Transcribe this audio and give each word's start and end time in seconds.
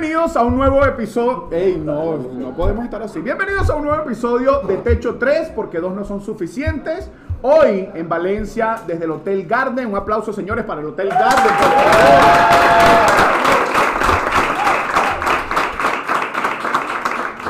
Bienvenidos 0.00 0.36
a 0.36 0.44
un 0.44 0.54
nuevo 0.56 0.86
episodio. 0.86 1.48
Ey, 1.50 1.82
no, 1.84 2.18
no 2.18 2.54
podemos 2.54 2.84
estar 2.84 3.02
así. 3.02 3.20
Bienvenidos 3.20 3.68
a 3.68 3.74
un 3.74 3.82
nuevo 3.82 4.00
episodio 4.04 4.60
de 4.60 4.76
Techo 4.76 5.16
3, 5.16 5.48
porque 5.56 5.80
dos 5.80 5.92
no 5.92 6.04
son 6.04 6.20
suficientes. 6.20 7.10
Hoy 7.42 7.88
en 7.92 8.08
Valencia, 8.08 8.76
desde 8.86 9.06
el 9.06 9.10
Hotel 9.10 9.44
Garden. 9.44 9.88
Un 9.88 9.96
aplauso, 9.96 10.32
señores, 10.32 10.64
para 10.64 10.82
el 10.82 10.86
Hotel 10.86 11.08
Garden. 11.08 11.52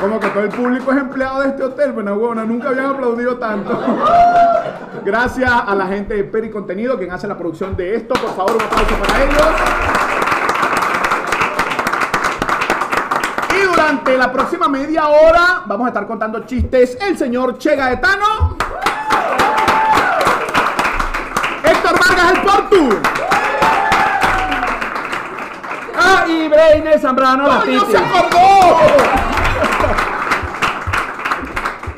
Como 0.01 0.19
que 0.19 0.27
todo 0.29 0.43
el 0.43 0.49
público 0.49 0.91
es 0.91 0.97
empleado 0.97 1.41
de 1.41 1.49
este 1.49 1.63
hotel, 1.63 1.91
bueno, 1.91 2.15
huevona, 2.15 2.45
nunca 2.45 2.69
habían 2.69 2.87
aplaudido 2.87 3.37
tanto. 3.37 3.79
Gracias 5.05 5.51
a 5.51 5.75
la 5.75 5.85
gente 5.85 6.15
de 6.15 6.23
Peri 6.23 6.49
Contenido, 6.49 6.97
quien 6.97 7.11
hace 7.11 7.27
la 7.27 7.37
producción 7.37 7.77
de 7.77 7.95
esto. 7.95 8.15
Por 8.15 8.33
favor, 8.35 8.55
un 8.55 8.61
aplauso 8.63 8.95
para 8.95 9.23
ellos. 9.23 10.09
Y 13.51 13.65
durante 13.89 14.17
la 14.19 14.31
próxima 14.31 14.67
media 14.67 15.07
hora 15.07 15.63
vamos 15.65 15.85
a 15.85 15.87
estar 15.89 16.05
contando 16.05 16.45
chistes 16.45 16.95
el 17.01 17.17
señor 17.17 17.57
Che 17.57 17.75
Gaetano, 17.75 18.55
Héctor 21.63 21.99
Vargas 21.99 22.31
el 22.33 22.41
Portu, 22.41 22.89
Ah, 26.01 26.25
y 26.27 26.47
Breine 26.47 26.99
Zambrano 26.99 27.47
la 27.47 27.61
¡Coño, 27.61 27.79
Titi. 27.81 27.91
se 27.91 27.97
acordó! 27.97 28.39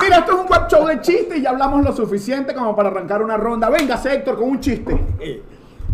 Mira, 0.01 0.17
esto 0.19 0.31
es 0.31 0.37
un 0.39 0.47
web 0.47 0.67
show 0.69 0.87
de 0.87 1.01
chistes 1.01 1.37
y 1.39 1.41
ya 1.41 1.49
hablamos 1.49 1.83
lo 1.83 1.93
suficiente 1.93 2.55
como 2.55 2.73
para 2.73 2.87
arrancar 2.89 3.21
una 3.21 3.35
ronda. 3.35 3.69
Venga, 3.69 3.99
Héctor, 4.03 4.37
con 4.37 4.49
un 4.49 4.59
chiste. 4.61 4.97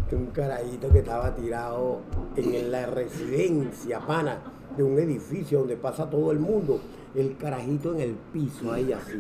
Un 0.09 0.27
carajito 0.27 0.89
que 0.89 0.99
estaba 0.99 1.35
tirado 1.35 1.99
en 2.37 2.71
la 2.71 2.85
residencia, 2.85 3.99
pana, 3.99 4.39
de 4.77 4.83
un 4.83 4.97
edificio 4.99 5.59
donde 5.59 5.75
pasa 5.75 6.09
todo 6.09 6.31
el 6.31 6.39
mundo. 6.39 6.79
El 7.13 7.35
carajito 7.35 7.93
en 7.93 7.99
el 7.99 8.15
piso, 8.31 8.71
ahí 8.71 8.93
así. 8.93 9.19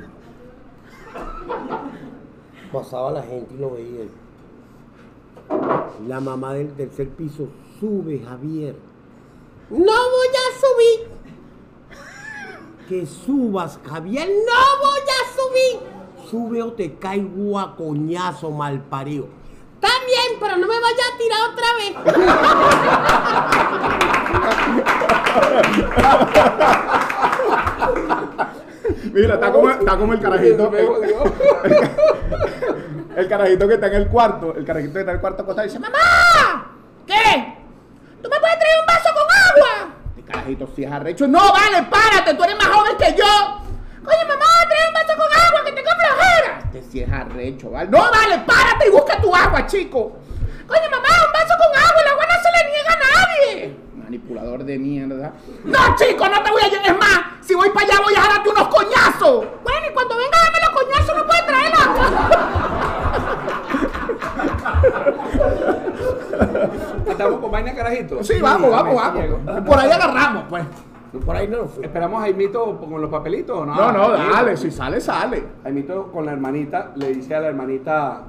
Pasaba 2.71 3.11
la 3.11 3.21
gente 3.21 3.53
y 3.53 3.57
lo 3.57 3.71
veía. 3.71 4.05
La 6.07 6.21
mamá 6.21 6.53
del 6.53 6.71
tercer 6.71 7.09
piso, 7.09 7.49
sube, 7.79 8.19
Javier. 8.19 8.75
No 9.69 9.79
voy 9.79 10.27
a 10.33 10.47
subir. 10.61 11.07
Que 12.87 13.05
subas, 13.05 13.77
Javier, 13.83 14.29
no 14.29 14.87
voy 14.87 15.01
a 15.01 15.21
subir. 15.35 16.29
Sube 16.29 16.63
o 16.63 16.71
te 16.71 16.95
cae 16.95 17.21
guacoñazo 17.21 18.51
mal 18.51 18.81
parido. 18.83 19.27
Pero 20.39 20.57
no 20.57 20.67
me 20.67 20.79
vaya 20.79 21.03
a 21.13 21.17
tirar 21.17 21.39
otra 21.51 21.73
vez. 21.77 21.93
Mira, 29.13 29.33
está 29.35 29.51
como, 29.51 29.69
está 29.69 29.97
como 29.97 30.13
el 30.13 30.19
carajito. 30.19 30.71
El 33.17 33.27
carajito 33.27 33.67
que 33.67 33.73
está 33.73 33.87
en 33.87 33.95
el 33.95 34.07
cuarto. 34.09 34.53
El 34.55 34.63
carajito 34.63 34.93
que 34.93 34.99
está 34.99 35.11
en 35.11 35.15
el 35.15 35.21
cuarto 35.21 35.41
acostado 35.41 35.65
y 35.65 35.69
dice, 35.69 35.79
¡Mamá! 35.79 36.71
¿Qué? 37.07 37.57
¿Tú 38.21 38.29
me 38.29 38.39
puedes 38.39 38.59
traer 38.59 38.79
un 38.79 38.85
vaso 38.85 39.09
con 39.11 39.23
agua? 39.23 39.95
El 40.15 40.23
carajito 40.23 40.69
sí 40.75 40.83
es 40.83 40.91
arrecho. 40.91 41.27
No, 41.27 41.51
vale, 41.51 41.81
párate, 41.89 42.35
tú 42.35 42.43
eres 42.43 42.55
más 42.57 42.67
joven 42.67 42.95
que 42.95 43.15
yo. 43.17 43.25
Oye, 44.05 44.25
mamá, 44.27 44.45
trae 44.69 44.87
un 44.87 44.93
vaso 44.93 45.13
con 45.17 45.25
agua 45.25 45.65
que 45.65 45.71
tengo 45.71 45.89
flojera. 45.89 46.59
Este 46.65 46.83
sí 46.83 47.01
es 47.01 47.11
arrecho, 47.11 47.71
¿vale? 47.71 47.89
No, 47.89 47.97
vale, 47.97 48.37
párate 48.45 48.87
y 48.87 48.91
busca 48.91 49.19
tu 49.19 49.35
agua, 49.35 49.65
chico. 49.65 50.17
Oye, 50.69 50.89
mamá, 50.89 51.09
un 51.25 51.33
vaso 51.33 51.53
con 51.57 51.69
agua, 51.75 52.01
el 52.01 52.07
agua 52.11 52.25
no 52.27 52.35
se 52.43 52.49
le 52.55 52.61
niega 52.71 52.91
a 52.93 52.99
nadie. 53.07 53.53
Manipulador 54.03 54.63
de 54.63 54.77
mierda. 54.77 55.33
No, 55.65 55.95
chico, 55.95 56.27
no 56.27 56.43
te 56.43 56.51
voy 56.51 56.61
a 56.61 56.67
llevar. 56.69 56.85
Es 56.87 56.97
más, 56.97 57.19
si 57.41 57.55
voy 57.55 57.69
para 57.69 57.85
allá 57.85 58.01
voy 58.03 58.15
a 58.15 58.21
darte 58.33 58.49
unos 58.49 58.67
coñazos. 58.67 59.45
Bueno, 59.63 59.87
y 59.89 59.93
cuando 59.93 60.17
venga 60.17 60.37
a 60.37 60.41
darme 60.43 60.59
los 60.65 60.69
coñazos 60.81 61.15
no 61.17 61.25
puede 61.25 61.41
traer 61.43 61.73
agua. 61.73 62.07
Estamos 67.07 67.39
con 67.39 67.51
vaina 67.51 67.73
carajito. 67.73 68.23
Sí, 68.23 68.39
vamos, 68.41 68.69
vamos, 68.69 68.95
vamos. 68.95 69.65
Por 69.65 69.79
ahí 69.79 69.89
agarramos, 69.89 70.43
pues. 70.49 70.63
Por 71.25 71.35
ahí 71.35 71.47
no 71.47 71.65
fue. 71.65 71.85
Esperamos 71.85 72.19
a 72.19 72.25
Jaimito 72.25 72.77
con 72.77 73.01
los 73.01 73.09
papelitos 73.09 73.57
o 73.57 73.65
no. 73.65 73.73
No, 73.73 73.91
no, 73.91 74.09
dale, 74.11 74.55
si 74.57 74.69
sale, 74.69 74.99
sale. 75.01 75.43
Jaimito 75.63 76.11
con 76.11 76.25
la 76.25 76.33
hermanita 76.33 76.91
le 76.95 77.13
dice 77.13 77.33
a 77.33 77.39
la 77.39 77.47
hermanita, 77.47 78.23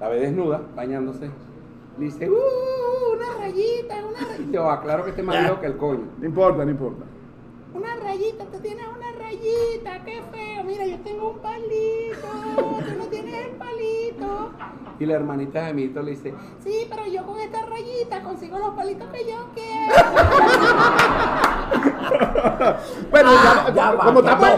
la 0.00 0.08
ve 0.08 0.18
desnuda, 0.18 0.60
bañándose. 0.74 1.30
Le 1.98 2.04
dice, 2.06 2.28
uh, 2.30 3.14
una 3.14 3.38
rayita, 3.38 3.96
una 4.06 4.18
rayita. 4.18 4.52
Yo 4.52 4.70
aclaro 4.70 5.04
que 5.04 5.10
este 5.10 5.22
más 5.22 5.38
viejo 5.40 5.60
que 5.60 5.66
el 5.66 5.76
coño. 5.76 6.08
No 6.18 6.26
importa, 6.26 6.64
no 6.64 6.70
importa. 6.70 7.04
Una 7.74 7.96
rayita, 7.96 8.44
tú 8.46 8.58
tienes 8.58 8.84
una 8.86 9.12
rayita, 9.12 10.04
qué 10.04 10.22
feo. 10.30 10.64
Mira, 10.64 10.86
yo 10.86 10.98
tengo 11.00 11.30
un 11.30 11.38
palito, 11.38 12.28
tú 12.56 12.98
no 12.98 13.04
tienes 13.06 13.46
el 13.46 13.52
palito. 13.52 14.50
Y 14.98 15.06
la 15.06 15.14
hermanita 15.14 15.58
de 15.60 15.64
Jaimito 15.66 16.02
le 16.02 16.10
dice, 16.12 16.34
Sí, 16.62 16.86
pero 16.88 17.06
yo 17.06 17.24
con 17.24 17.40
esta 17.40 17.64
rayita 17.66 18.22
consigo 18.22 18.58
los 18.58 18.74
palitos 18.74 19.08
que 19.10 19.30
yo 19.30 19.46
quiero. 19.54 19.94
Bueno, 23.10 23.30
Ah, 23.32 23.70
ya, 23.74 23.96
como 23.96 24.20
estamos, 24.20 24.48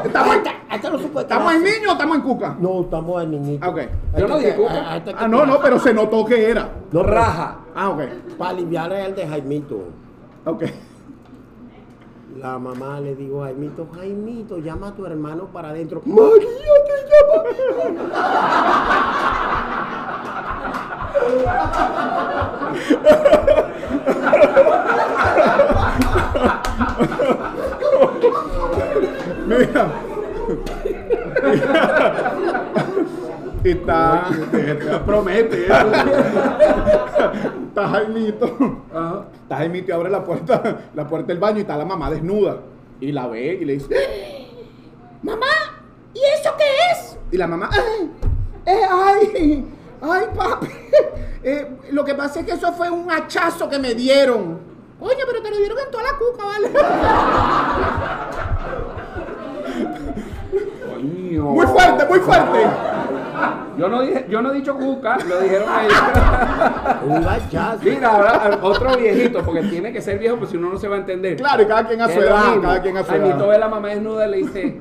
en 1.54 1.62
quedar 1.62 1.62
niño 1.64 1.88
o 1.88 1.92
estamos 1.92 2.16
en 2.16 2.22
cuca. 2.22 2.56
No, 2.58 2.80
estamos 2.82 3.22
en 3.22 3.30
niñito. 3.30 3.64
Ah, 3.64 3.68
ok. 3.70 3.80
Yo 4.18 4.28
no 4.28 4.38
dije 4.38 4.54
cuca. 4.54 5.02
Ah, 5.18 5.28
no, 5.28 5.46
no, 5.46 5.58
pero 5.60 5.78
se 5.78 5.92
notó 5.94 6.24
que 6.24 6.50
era. 6.50 6.68
No, 6.92 7.02
raja. 7.02 7.58
Ah, 7.74 7.90
ok. 7.90 8.02
Para 8.38 8.50
aliviar 8.50 8.92
el 8.92 9.14
de 9.14 9.26
Jaimito. 9.26 9.80
Ok. 10.44 10.64
La 12.38 12.58
mamá 12.58 13.00
le 13.00 13.14
dijo 13.14 13.42
a 13.42 13.46
Jaimito, 13.46 13.86
Jaimito, 13.94 14.58
llama 14.58 14.88
a 14.88 14.94
tu 14.94 15.06
hermano 15.06 15.46
para 15.46 15.68
adentro. 15.70 16.02
María 16.04 16.48
te 16.86 16.92
llama. 17.10 17.44
Mira. 29.46 29.92
Y 33.64 33.70
está. 33.70 34.28
promete. 35.06 35.62
Está 35.64 37.88
Jaimito. 37.88 38.46
Está 39.42 39.56
Jaimito 39.56 39.88
y 39.88 39.92
abre 39.92 40.10
la 40.10 40.22
puerta, 40.24 40.78
la 40.94 41.06
puerta 41.06 41.28
del 41.28 41.38
baño 41.38 41.58
y 41.58 41.60
está 41.62 41.76
la 41.76 41.84
mamá 41.84 42.10
desnuda. 42.10 42.58
Y 43.00 43.12
la 43.12 43.26
ve 43.26 43.58
y 43.60 43.64
le 43.64 43.72
dice, 43.74 44.48
Mamá, 45.22 45.46
¿y 46.14 46.20
eso 46.38 46.50
qué 46.58 46.64
es? 46.92 47.16
Y 47.32 47.36
la 47.36 47.46
mamá, 47.46 47.68
¡ay! 47.72 48.10
eh, 48.66 48.80
¡Ay! 48.90 49.64
¡Ay, 50.00 50.24
papi! 50.36 50.68
Eh, 51.42 51.76
lo 51.92 52.04
que 52.04 52.14
pasa 52.14 52.40
es 52.40 52.46
que 52.46 52.52
eso 52.52 52.72
fue 52.72 52.88
un 52.90 53.10
hachazo 53.10 53.68
que 53.68 53.78
me 53.78 53.94
dieron. 53.94 54.58
Oye, 55.00 55.18
pero 55.26 55.42
te 55.42 55.50
lo 55.50 55.56
dieron 55.58 55.78
en 55.78 55.90
toda 55.90 56.04
la 56.04 56.16
cuca, 56.16 56.44
¿vale? 56.46 56.70
Muy 61.04 61.66
fuerte, 61.66 62.06
muy 62.06 62.18
fuerte. 62.20 62.58
Yo 63.76 63.88
no, 63.88 64.02
dije, 64.02 64.26
yo 64.28 64.40
no 64.40 64.52
he 64.52 64.54
dicho 64.54 64.76
cuca, 64.76 65.18
lo 65.18 65.40
dijeron 65.40 65.68
ellos. 65.80 66.00
Mira, 67.82 68.08
ahora 68.08 68.58
otro 68.62 68.96
viejito, 68.96 69.42
porque 69.44 69.62
tiene 69.62 69.92
que 69.92 70.00
ser 70.00 70.20
viejo, 70.20 70.36
pues 70.36 70.50
si 70.50 70.56
uno 70.56 70.70
no 70.70 70.78
se 70.78 70.86
va 70.86 70.94
a 70.94 70.98
entender. 71.00 71.36
Claro, 71.36 71.64
y 71.64 71.66
cada 71.66 71.84
quien 71.84 72.00
a 72.00 72.08
su 72.08 72.20
edad, 72.20 72.46
mismo. 72.50 72.62
cada 72.62 72.82
quien 72.82 72.96
a 72.96 73.02
su 73.02 73.12
edad. 73.12 73.48
ve 73.48 73.54
a 73.56 73.58
la 73.58 73.68
mamá 73.68 73.88
desnuda 73.88 74.28
y 74.28 74.30
le 74.30 74.36
dice, 74.36 74.80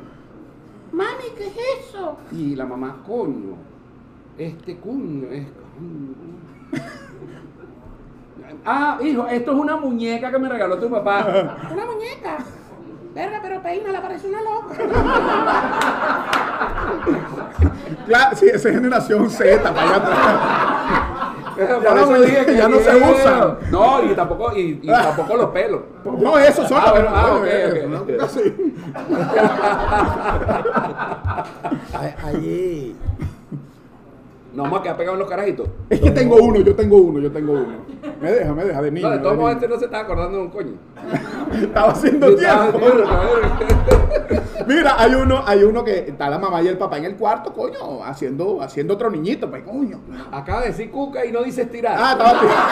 Mami, 0.91 1.23
¿qué 1.35 1.47
es 1.47 1.57
eso? 1.89 2.17
y 2.31 2.55
la 2.55 2.65
mamá, 2.65 2.97
coño, 3.07 3.55
este 4.37 4.77
coño 4.77 5.27
es... 5.31 5.47
Ah, 8.65 8.97
hijo, 9.01 9.27
esto 9.27 9.51
es 9.51 9.57
una 9.57 9.75
muñeca 9.77 10.31
que 10.31 10.37
me 10.39 10.47
regaló 10.47 10.77
tu 10.77 10.89
papá. 10.89 11.57
Una 11.71 11.85
muñeca. 11.85 12.37
Verga, 13.13 13.39
pero 13.41 13.61
peínala, 13.61 14.01
parece 14.01 14.27
una 14.27 14.41
loca. 14.41 14.75
Claro, 18.05 18.35
sí, 18.35 18.45
esa 18.47 18.67
es 18.69 18.75
generación 18.75 19.29
Z, 19.29 19.61
para 19.73 19.81
allá 19.81 19.95
atrás. 19.95 20.19
Ya 21.83 21.93
no 21.93 22.19
dije 22.21 22.45
que 22.47 22.57
ya 22.57 22.67
no 22.67 22.79
se 22.79 22.95
usan. 22.95 23.57
No, 23.69 24.03
y 24.03 24.15
tampoco, 24.15 24.51
y, 24.57 24.79
y 24.81 24.87
tampoco 24.87 25.37
los 25.37 25.49
pelos. 25.51 25.81
No, 26.03 26.35
eso 26.39 26.67
son 26.67 26.81
Ah, 26.83 26.91
bueno, 26.91 27.09
ah, 27.13 27.37
bueno, 27.37 27.39
ok, 27.41 27.47
eso, 27.47 28.01
ok. 28.01 28.09
¿no? 28.09 28.23
Así. 28.25 28.55
A- 31.93 32.15
Allí. 32.27 32.95
No 34.53 34.63
vamos 34.63 34.79
a 34.79 34.83
quedar 34.83 34.97
pegados 34.97 35.15
en 35.15 35.19
los 35.19 35.29
carajitos. 35.29 35.67
Es 35.89 35.99
que 35.99 36.11
tengo 36.11 36.35
uno, 36.35 36.59
yo 36.61 36.75
tengo 36.75 36.97
uno, 36.97 37.19
yo 37.19 37.31
tengo 37.31 37.53
uno. 37.53 37.73
Me 38.21 38.31
deja, 38.31 38.53
me 38.53 38.63
deja 38.65 38.81
de 38.81 38.91
niño. 38.91 39.07
No, 39.07 39.13
de 39.13 39.19
todos 39.19 39.35
modos, 39.37 39.53
este 39.53 39.67
no 39.67 39.77
se 39.79 39.85
estaba 39.85 40.03
acordando 40.03 40.37
de 40.37 40.43
un 40.43 40.49
coño. 40.49 40.73
Estaba 41.53 41.91
haciendo 41.91 42.27
Ah, 42.47 42.69
tiempo. 42.71 42.87
Mira, 44.67 44.95
hay 44.97 45.13
uno, 45.15 45.43
hay 45.45 45.63
uno 45.63 45.83
que 45.83 45.99
está 46.07 46.29
la 46.29 46.39
mamá 46.39 46.61
y 46.61 46.67
el 46.67 46.77
papá 46.77 46.97
en 46.97 47.05
el 47.05 47.15
cuarto, 47.15 47.51
coño, 47.53 48.03
haciendo, 48.03 48.61
haciendo 48.61 48.93
otro 48.93 49.09
niñito, 49.11 49.49
pues, 49.49 49.63
coño. 49.63 49.99
Acaba 50.31 50.61
de 50.61 50.67
decir 50.67 50.89
cuca 50.91 51.25
y 51.25 51.31
no 51.31 51.43
dice 51.43 51.63
estirar. 51.63 51.97
Ah, 51.99 52.11
estaba 52.13 52.39
tirando. 52.39 52.63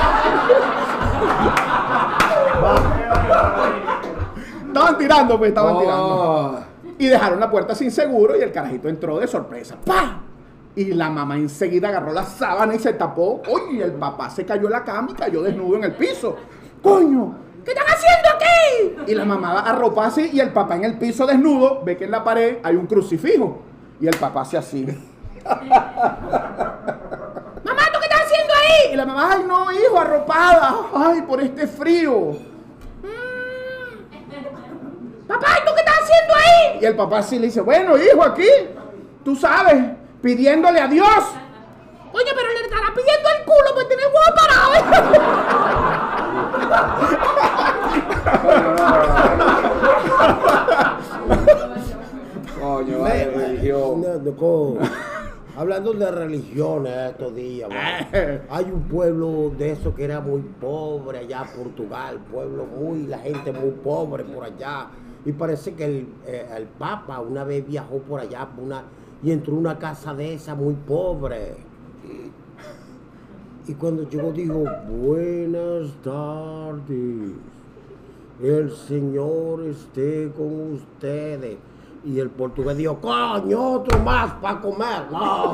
Estaban 4.68 4.98
tirando, 4.98 5.38
pues, 5.38 5.50
estaban 5.50 5.80
tirando. 5.80 6.06
Oh. 6.06 6.60
Y 6.98 7.08
dejaron 7.08 7.40
la 7.40 7.50
puerta 7.50 7.76
sin 7.76 7.92
seguro 7.92 8.38
y 8.38 8.42
el 8.42 8.52
carajito 8.52 8.88
entró 8.88 9.20
de 9.20 9.28
sorpresa. 9.28 9.76
¡Pah! 9.86 10.22
Y 10.76 10.94
la 10.94 11.10
mamá 11.10 11.36
enseguida 11.36 11.90
agarró 11.90 12.14
la 12.14 12.24
sábana 12.24 12.76
y 12.76 12.80
se 12.80 12.94
tapó. 12.94 13.42
Oye, 13.50 13.84
el 13.84 13.94
papá 13.94 14.30
se 14.30 14.46
cayó 14.46 14.70
la 14.70 14.84
cama 14.84 15.10
y 15.12 15.14
cayó 15.16 15.42
desnudo 15.42 15.76
en 15.78 15.84
el 15.84 15.94
piso. 15.94 16.38
¡Coño! 16.82 17.36
¿Qué 17.66 17.72
están 17.72 17.86
haciendo 17.88 18.30
aquí? 18.36 19.12
Y 19.12 19.16
la 19.16 19.26
mamá 19.26 19.60
arropa 19.60 20.08
así 20.08 20.30
y 20.34 20.40
el 20.40 20.52
papá 20.52 20.78
en 20.78 20.86
el 20.86 20.98
piso 20.98 21.28
desnudo 21.28 21.84
ve 21.84 21.98
que 21.98 22.06
en 22.06 22.12
la 22.12 22.24
pared 22.24 22.58
hay 22.64 22.76
un 22.76 22.88
crucifijo. 22.88 23.62
Y 24.00 24.08
el 24.08 24.16
papá 24.16 24.42
hace 24.42 24.58
así. 24.58 24.86
mamá, 25.46 25.60
¿tú 27.64 28.00
qué 28.00 28.08
estás 28.10 28.22
haciendo 28.22 28.54
ahí? 28.54 28.94
Y 28.94 28.96
la 28.96 29.06
mamá, 29.06 29.30
ay 29.34 29.44
no, 29.48 29.72
hijo, 29.72 30.00
arropada. 30.00 30.76
Ay, 30.96 31.22
por 31.24 31.42
este 31.42 31.68
frío. 31.68 32.32
Papá, 35.28 35.48
¿y 35.62 35.66
tú 35.66 35.72
qué 35.76 35.80
estás 35.82 36.00
haciendo 36.02 36.34
ahí? 36.36 36.80
Y 36.82 36.86
el 36.86 36.96
papá 36.96 37.22
sí 37.22 37.38
le 37.40 37.46
dice, 37.48 37.62
bueno, 37.62 37.98
hijo, 37.98 38.24
aquí, 38.24 38.48
tú 39.24 39.36
sabes, 39.36 40.01
pidiéndole 40.22 40.80
a 40.80 40.88
Dios. 40.88 41.08
Oye, 42.14 42.32
pero 42.36 42.48
le 42.54 42.62
estará 42.66 42.94
pidiendo 42.94 43.30
el 43.38 43.46
culo 43.46 43.74
pues 43.74 43.88
tiene 43.88 44.04
el 44.04 44.10
huevo 44.10 44.36
parado. 44.36 45.82
Coño, 52.60 53.00
vale, 53.00 53.26
religión. 53.32 54.02
No, 54.02 54.18
no, 54.20 54.36
co- 54.36 54.78
Hablando 55.58 55.92
de 55.94 56.10
religiones 56.10 56.94
estos 57.12 57.36
días, 57.36 57.70
man. 57.70 58.42
hay 58.50 58.66
un 58.72 58.84
pueblo 58.84 59.52
de 59.58 59.72
eso 59.72 59.94
que 59.94 60.06
era 60.06 60.22
muy 60.22 60.42
pobre 60.42 61.20
allá, 61.20 61.44
Portugal, 61.56 62.20
pueblo 62.32 62.66
muy, 62.66 63.06
la 63.06 63.20
gente 63.20 63.52
muy 63.52 63.72
pobre 63.72 64.24
por 64.24 64.46
allá. 64.46 64.88
Y 65.26 65.34
parece 65.34 65.74
que 65.76 65.84
el, 65.86 66.08
eh, 66.26 66.48
el 66.56 66.66
Papa 66.68 67.20
una 67.20 67.44
vez 67.44 67.68
viajó 67.68 67.98
por 68.00 68.22
allá 68.22 68.48
por 68.56 68.64
una, 68.64 68.84
y 69.24 69.32
entró 69.32 69.56
una 69.56 69.78
casa 69.78 70.14
de 70.14 70.34
esa 70.34 70.56
muy 70.56 70.74
pobre. 70.74 71.56
Y 73.68 73.74
cuando 73.76 74.10
llegó 74.10 74.32
dijo, 74.32 74.64
buenas 74.90 75.92
tardes, 76.04 77.34
el 78.42 78.72
Señor 78.72 79.64
esté 79.66 80.32
con 80.36 80.74
ustedes. 80.74 81.58
Y 82.04 82.20
el 82.20 82.30
portugués 82.32 82.78
dijo, 82.78 82.98
coño, 83.00 83.62
otro 83.74 84.00
más 84.00 84.32
para 84.42 84.60
comer. 84.60 85.04
No. 85.12 85.54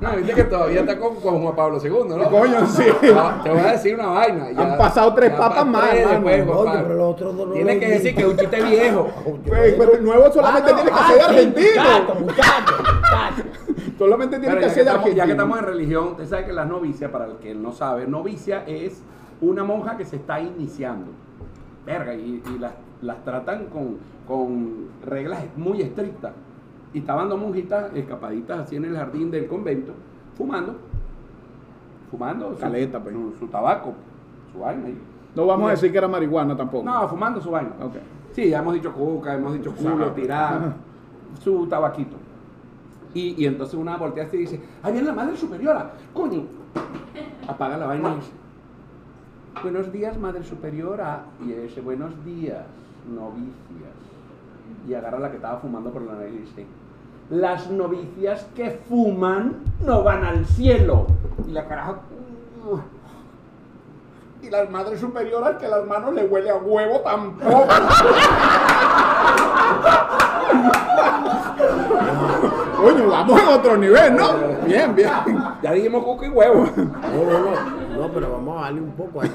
No, 0.00 0.16
viste 0.16 0.32
que 0.34 0.44
todavía 0.44 0.80
está 0.80 0.98
con, 0.98 1.16
con 1.16 1.42
Juan 1.42 1.54
Pablo 1.54 1.78
II, 1.82 1.90
¿no? 2.08 2.30
Coño, 2.30 2.66
sí. 2.66 2.84
No, 3.14 3.42
te 3.42 3.50
voy 3.50 3.58
a 3.60 3.72
decir 3.72 3.94
una 3.96 4.06
vaina. 4.06 4.50
ya- 4.50 4.72
Han 4.72 4.78
pasado 4.78 5.12
tres 5.14 5.30
papas 5.32 5.66
más, 5.66 5.90
tres 5.90 6.06
mano. 6.06 6.14
después, 6.26 6.44
Juan 6.46 6.56
Oye, 6.58 6.64
Pablo. 6.70 6.82
pero 6.86 6.94
los 6.98 7.10
otros 7.12 7.36
dos 7.36 7.46
no 7.48 7.52
Tienes 7.54 7.78
que 7.78 7.88
decir 7.88 8.14
que 8.14 8.20
es 8.22 8.26
un 8.28 8.36
chiste 8.36 8.62
viejo. 8.62 9.08
Pues, 9.46 9.74
pero 9.78 9.92
el 9.94 10.04
nuevo 10.04 10.32
solamente 10.32 10.70
Ah, 10.70 10.74
no, 10.74 10.82
tiene 10.82 10.90
que 10.90 10.96
ah, 10.98 11.08
ser 11.08 11.16
de 11.16 11.22
sí, 11.22 11.28
argentino. 11.30 11.82
Muchacho, 11.82 12.14
muchacho, 12.20 12.82
muchacho. 12.94 13.94
Solamente 13.98 14.38
tiene 14.38 14.56
que 14.58 14.68
ser 14.70 14.74
de 14.74 14.80
estamos, 14.90 15.04
ya 15.08 15.14
que 15.14 15.20
argentino. 15.20 15.32
estamos 15.44 15.58
en 15.58 15.64
religión, 15.64 16.04
usted 16.12 16.26
sabe 16.28 16.44
que 16.46 16.52
las 16.54 16.66
novicias, 16.66 17.10
para 17.10 17.24
el 17.26 17.32
que 17.36 17.54
no 17.54 17.72
sabe, 17.72 18.06
novicia 18.06 18.64
es 18.66 19.02
una 19.42 19.64
monja 19.64 19.96
que 19.98 20.04
se 20.06 20.16
está 20.16 20.40
iniciando. 20.40 21.10
Verga, 21.84 22.14
y, 22.14 22.42
y 22.54 22.58
las, 22.58 22.72
las 23.02 23.22
tratan 23.24 23.66
con, 23.66 23.96
con 24.26 24.88
reglas 25.04 25.44
muy 25.56 25.80
estrictas. 25.82 26.32
Y 26.92 26.98
estaban 26.98 27.28
dos 27.28 27.38
monjitas 27.40 27.94
escapaditas 27.94 28.60
así 28.60 28.76
en 28.76 28.84
el 28.84 28.96
jardín 28.96 29.30
del 29.30 29.46
convento, 29.46 29.92
fumando. 30.36 30.74
Fumando 32.10 32.54
su, 32.54 32.60
Caleta, 32.60 33.00
pues. 33.00 33.14
su, 33.14 33.32
su 33.38 33.46
tabaco, 33.46 33.94
su 34.52 34.58
vaina. 34.58 34.86
ahí. 34.86 34.98
No 35.36 35.46
vamos 35.46 35.68
a 35.68 35.70
decir 35.70 35.92
que 35.92 35.98
era 35.98 36.08
marihuana 36.08 36.56
tampoco. 36.56 36.84
No, 36.84 37.08
fumando 37.08 37.40
su 37.40 37.50
vaina. 37.50 37.70
Ok. 37.80 37.94
Sí, 38.32 38.48
ya 38.48 38.58
hemos 38.58 38.74
dicho 38.74 38.92
coca, 38.92 39.34
hemos 39.34 39.52
dicho 39.54 39.72
culo, 39.72 40.12
Ajá. 40.30 40.74
su 41.40 41.66
tabaquito. 41.68 42.16
Y, 43.14 43.42
y 43.42 43.46
entonces 43.46 43.74
una 43.76 43.96
voltea 43.96 44.24
así 44.24 44.36
y 44.36 44.40
dice, 44.40 44.60
ahí 44.82 44.92
viene 44.92 45.06
la 45.08 45.14
madre 45.14 45.36
superiora, 45.36 45.92
coño. 46.12 46.42
Apaga 47.46 47.76
la 47.76 47.86
vaina 47.86 48.12
y 48.12 48.16
dice, 48.16 48.30
buenos 49.62 49.92
días, 49.92 50.18
madre 50.18 50.42
superiora. 50.44 51.24
Y 51.44 51.52
dice, 51.52 51.80
buenos 51.80 52.12
días, 52.24 52.64
novicias. 53.08 53.94
Y 54.88 54.94
agarra 54.94 55.18
la 55.18 55.30
que 55.30 55.36
estaba 55.36 55.58
fumando 55.58 55.90
por 55.90 56.02
la 56.02 56.14
nariz 56.14 56.34
y 56.34 56.38
dice, 56.38 56.66
las 57.30 57.70
novicias 57.70 58.46
que 58.54 58.70
fuman 58.88 59.56
no 59.84 60.02
van 60.02 60.24
al 60.24 60.46
cielo. 60.46 61.06
Y 61.46 61.52
la 61.52 61.66
caraja... 61.66 61.96
Y 64.42 64.48
la 64.48 64.64
madre 64.64 64.96
superiora 64.96 65.58
que 65.58 65.66
a 65.66 65.68
las 65.68 65.86
manos 65.86 66.14
le 66.14 66.24
huele 66.24 66.50
a 66.50 66.56
huevo 66.56 67.00
tampoco. 67.00 67.68
Coño, 72.80 73.08
vamos 73.08 73.40
en 73.40 73.48
otro 73.48 73.76
nivel, 73.76 74.16
¿no? 74.16 74.28
Bien, 74.66 74.94
bien. 74.94 75.10
Ya 75.62 75.72
dijimos 75.72 76.04
cuco 76.04 76.24
y 76.24 76.28
huevo. 76.30 76.66
No, 76.76 77.30
no, 77.30 77.38
no, 77.38 77.50
no, 78.00 78.08
pero 78.12 78.32
vamos 78.32 78.58
a 78.58 78.62
darle 78.62 78.80
un 78.80 78.92
poco. 78.92 79.20
Hay, 79.20 79.30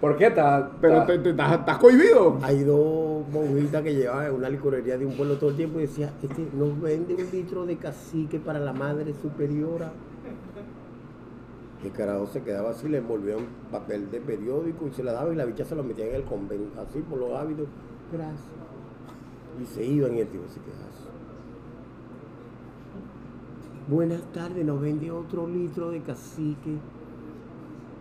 ¿Por 0.00 0.16
qué? 0.16 0.26
Está, 0.26 0.70
Pero 0.80 1.04
te, 1.06 1.18
te- 1.18 1.30
estás, 1.30 1.58
estás 1.58 1.78
cohibido. 1.78 2.38
hay 2.42 2.62
dos 2.62 3.26
monjitas 3.32 3.82
que 3.82 3.94
llevaban 3.94 4.26
en 4.26 4.32
una 4.34 4.48
licorería 4.48 4.96
de 4.96 5.04
un 5.04 5.14
pueblo 5.16 5.36
todo 5.38 5.50
el 5.50 5.56
tiempo 5.56 5.78
y 5.80 5.82
decía, 5.82 6.12
este 6.22 6.46
nos 6.54 6.80
vende 6.80 7.14
un 7.14 7.30
litro 7.32 7.66
de 7.66 7.76
cacique 7.78 8.38
para 8.38 8.60
la 8.60 8.72
madre 8.72 9.12
superiora. 9.20 9.90
El 11.84 11.92
carajo 11.92 12.26
se 12.26 12.42
quedaba 12.42 12.70
así, 12.70 12.88
le 12.88 12.98
envolvía 12.98 13.36
un 13.36 13.46
papel 13.72 14.08
de 14.10 14.20
periódico 14.20 14.86
y 14.86 14.92
se 14.92 15.02
la 15.02 15.12
daba 15.12 15.32
y 15.32 15.36
la 15.36 15.44
bicha 15.44 15.64
se 15.64 15.74
lo 15.74 15.82
metía 15.82 16.06
en 16.08 16.14
el 16.14 16.22
convento, 16.24 16.80
así 16.80 17.00
por 17.00 17.18
los 17.18 17.32
hábitos. 17.34 17.66
Gracias. 18.12 18.40
Y 19.60 19.66
se 19.66 19.84
iba 19.84 20.06
en 20.08 20.16
el 20.18 20.28
tipo, 20.28 20.44
se 20.48 20.60
quedaba 20.60 20.84
así. 20.90 21.04
Buenas 23.88 24.22
tardes, 24.32 24.64
nos 24.64 24.80
vende 24.80 25.10
otro 25.10 25.48
litro 25.48 25.90
de 25.90 26.00
cacique 26.02 26.76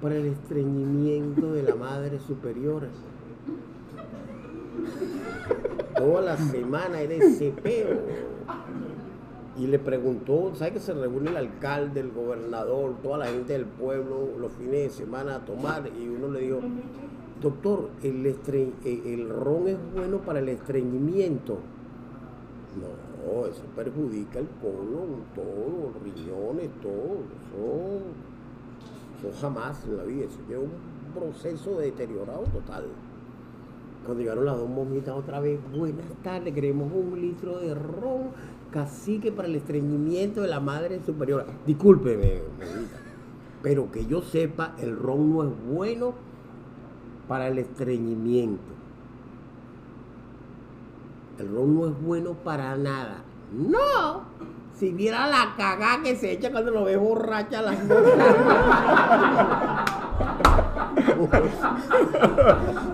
para 0.01 0.15
el 0.15 0.25
estreñimiento 0.27 1.51
de 1.53 1.63
la 1.63 1.75
madre 1.75 2.19
superiora. 2.19 2.87
Toda 5.97 6.21
la 6.21 6.37
semana 6.37 7.01
era 7.01 7.13
ese 7.15 7.51
peo. 7.51 7.99
Y 9.57 9.65
le 9.65 9.79
preguntó, 9.79 10.51
¿sabe 10.53 10.73
que 10.73 10.79
se 10.79 10.93
reúne 10.93 11.31
el 11.31 11.37
alcalde, 11.37 11.99
el 12.01 12.11
gobernador, 12.11 12.93
toda 13.01 13.17
la 13.17 13.25
gente 13.25 13.53
del 13.53 13.65
pueblo 13.65 14.27
los 14.39 14.51
fines 14.53 14.71
de 14.83 14.89
semana 14.91 15.37
a 15.37 15.39
tomar? 15.45 15.89
Y 15.99 16.07
uno 16.07 16.27
le 16.27 16.41
dijo, 16.41 16.59
doctor, 17.41 17.89
el, 18.03 18.23
estre- 18.27 18.71
el, 18.85 19.27
ron 19.29 19.67
es 19.67 19.77
bueno 19.95 20.19
para 20.19 20.39
el 20.39 20.49
estreñimiento. 20.49 21.57
No, 22.79 23.47
eso 23.47 23.63
perjudica 23.75 24.37
el 24.37 24.47
colon, 24.61 25.23
todo, 25.33 25.91
riñones, 26.03 26.69
todo. 26.79 27.23
Eso, 27.33 28.03
eso 29.19 29.31
jamás 29.41 29.83
en 29.85 29.97
la 29.97 30.03
vida. 30.03 30.25
Eso 30.25 30.39
lleva 30.47 30.61
un 30.61 31.13
proceso 31.13 31.77
de 31.77 31.85
deteriorado 31.85 32.43
total. 32.53 32.85
Cuando 34.05 34.21
llegaron 34.21 34.45
las 34.45 34.57
dos 34.57 34.69
monjitas 34.69 35.15
otra 35.15 35.39
vez, 35.39 35.59
buenas 35.75 36.05
tardes, 36.23 36.53
queremos 36.53 36.91
un 36.93 37.19
litro 37.19 37.59
de 37.59 37.75
ron, 37.75 38.29
cacique 38.71 39.31
para 39.31 39.47
el 39.47 39.55
estreñimiento 39.55 40.41
de 40.41 40.47
la 40.47 40.59
madre 40.59 41.01
superiora. 41.05 41.45
Discúlpeme, 41.65 42.41
monjita, 42.57 42.97
pero 43.61 43.91
que 43.91 44.05
yo 44.05 44.21
sepa, 44.21 44.75
el 44.79 44.97
ron 44.97 45.33
no 45.33 45.43
es 45.43 45.49
bueno 45.67 46.13
para 47.27 47.49
el 47.49 47.57
estreñimiento. 47.57 48.63
El 51.39 51.53
ron 51.53 51.75
no 51.75 51.87
es 51.87 52.01
bueno 52.01 52.33
para 52.33 52.77
nada. 52.77 53.23
No. 53.51 54.21
Si 54.79 54.91
viera 54.91 55.27
la 55.27 55.55
cagada 55.57 56.03
que 56.03 56.15
se 56.15 56.31
echa 56.31 56.51
cuando 56.51 56.71
lo 56.71 56.83
ve 56.83 56.97
borracha 56.97 57.61
las 57.61 57.83
noches. 57.83 58.13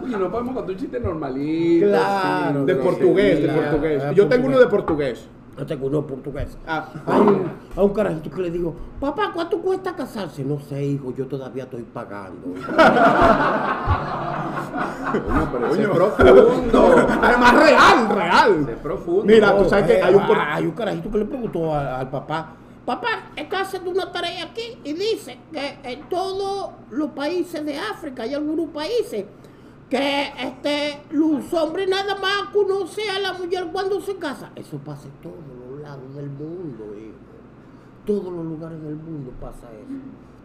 Y 0.08 0.12
no 0.12 0.32
podemos 0.32 0.54
contar 0.56 0.72
un 0.76 0.78
chiste 0.78 1.00
normalito. 1.00 1.88
Claro, 1.88 2.66
De 2.66 2.76
portugués, 2.76 3.42
de 3.42 3.48
portugués. 3.50 4.04
ah, 4.06 4.12
Yo 4.14 4.28
tengo 4.28 4.48
uno 4.48 4.60
de 4.60 4.68
portugués. 4.68 5.28
Yo 5.58 5.66
tengo 5.68 5.86
uno 5.88 6.02
portugués. 6.08 6.58
Ah. 6.68 6.88
Hay 7.06 7.20
un, 7.22 7.52
a 7.76 7.84
un 7.84 7.94
carajito 7.94 8.30
que 8.32 8.42
le 8.42 8.50
digo, 8.52 8.74
papá, 9.00 9.32
¿cuánto 9.34 9.60
cuesta 9.62 9.96
casarse? 9.96 10.44
No 10.44 10.60
sé, 10.60 10.84
hijo, 10.84 11.14
yo 11.16 11.28
todavía 11.28 11.64
estoy 11.66 11.84
pagando. 11.84 12.54
Coño, 15.14 15.50
pero 15.52 15.70
Coño. 15.70 15.94
profundo. 15.94 16.96
Además, 17.22 17.54
real, 17.56 18.10
real. 18.10 18.70
Es 18.70 18.78
profundo. 18.78 19.24
Mira, 19.26 19.56
tú 19.58 19.66
sabes 19.70 19.86
que 19.86 20.02
hay 20.02 20.16
un 20.16 20.22
hay 20.24 20.66
un 20.66 20.72
carajito 20.72 21.12
que 21.12 21.18
le 21.20 21.26
preguntó 21.26 21.74
a- 21.74 22.00
al 22.00 22.10
papá, 22.10 22.54
papá, 22.86 23.08
está 23.36 23.62
haciendo 23.62 23.92
una 23.92 24.12
tarea 24.12 24.46
aquí 24.46 24.78
y 24.84 24.94
dice 24.94 25.38
que 25.52 25.78
en 25.84 26.10
todos 26.10 26.72
los 26.90 27.12
países 27.12 27.64
de 27.64 27.78
África 27.78 28.24
hay 28.24 28.34
algunos 28.34 28.70
países 28.70 29.26
que 29.94 30.24
este, 30.40 30.98
los 31.12 31.54
hombres 31.54 31.88
nada 31.88 32.16
más 32.16 32.50
conocen 32.52 33.12
a 33.12 33.20
la 33.20 33.34
mujer 33.34 33.68
cuando 33.72 34.02
se 34.02 34.16
casa. 34.16 34.50
Eso 34.56 34.80
pasa 34.80 35.08
en 35.08 35.14
todos 35.22 35.36
los 35.70 35.82
lados 35.82 36.16
del 36.16 36.32
mundo, 36.32 36.96
hijo. 36.98 37.14
Todos 38.04 38.34
los 38.34 38.44
lugares 38.44 38.82
del 38.82 38.96
mundo 38.96 39.32
pasa 39.40 39.68
eso. 39.72 39.94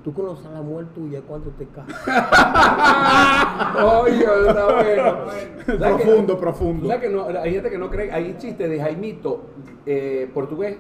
Tú 0.05 0.13
conoces 0.13 0.45
a 0.47 0.51
la 0.51 0.61
mujer 0.61 0.89
tuya 0.95 1.23
cuando 1.23 1.49
te 1.53 1.67
casas. 1.67 1.97
Oye, 4.03 4.19
está 4.23 4.67
bueno. 4.67 5.17
¿Sabes 5.65 5.65
que- 5.65 5.75
Profundo, 6.05 6.39
profundo. 6.39 6.87
¿Sabes 6.89 7.03
que 7.03 7.09
no, 7.09 7.25
hay 7.27 7.51
gente 7.53 7.71
que 7.71 7.79
no 7.79 7.89
cree, 7.89 8.13
hay 8.13 8.37
chistes 8.39 8.69
de 8.69 8.79
Jaimito 8.79 9.45
eh, 9.87 10.31
portugués. 10.35 10.77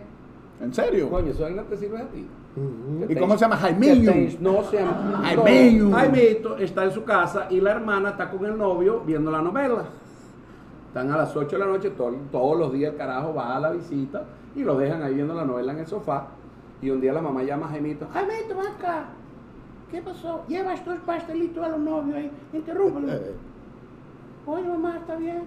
¿En 0.61 0.75
serio? 0.75 1.09
Coño, 1.09 1.31
eso 1.31 1.49
no 1.49 1.63
te 1.63 1.77
sirve 1.79 2.03
a 2.03 2.09
ti. 2.09 2.27
¿Y 3.09 3.15
cómo 3.17 3.35
se 3.35 3.41
llama? 3.45 3.57
Te- 3.57 4.39
No 4.41 4.63
se 4.65 4.77
llama. 4.79 5.23
Jaimiño. 5.25 5.85
No, 5.89 5.97
Jaimito 5.97 6.57
está 6.59 6.85
en 6.85 6.91
su 6.93 7.05
casa 7.05 7.47
y 7.51 7.61
la 7.61 7.71
hermana 7.73 8.11
está 8.11 8.31
con 8.31 8.45
el 8.45 8.57
novio 8.59 9.01
viendo 9.07 9.31
la 9.31 9.41
novela. 9.43 9.85
Están 10.89 11.11
a 11.13 11.17
las 11.19 11.35
8 11.37 11.57
de 11.57 11.65
la 11.65 11.67
noche, 11.71 11.91
todo- 11.91 12.17
todos 12.33 12.59
los 12.59 12.73
días 12.73 12.93
el 12.93 12.99
carajo 12.99 13.35
va 13.35 13.57
a 13.57 13.61
la 13.61 13.71
visita 13.71 14.25
y 14.57 14.65
lo 14.65 14.77
dejan 14.77 15.03
ahí 15.03 15.15
viendo 15.15 15.35
la 15.35 15.45
novela 15.45 15.73
en 15.73 15.79
el 15.81 15.87
sofá. 15.87 16.29
Y 16.81 16.91
un 16.91 17.01
día 17.01 17.13
la 17.13 17.21
mamá 17.23 17.43
llama 17.43 17.67
a 17.67 17.71
Jaimito. 17.71 18.07
Jaimito, 18.13 18.57
ven 18.57 18.67
acá. 18.79 19.05
¿Qué 19.91 20.01
pasó? 20.03 20.45
Llevas 20.49 20.85
tus 20.85 20.97
pastelitos 20.99 21.65
a 21.65 21.69
los 21.69 21.79
novios 21.81 22.17
ahí. 22.17 22.31
Interrúmpelo. 22.53 23.07
Oye, 24.47 24.67
mamá, 24.69 24.97
¿está 24.99 25.17
bien? 25.17 25.43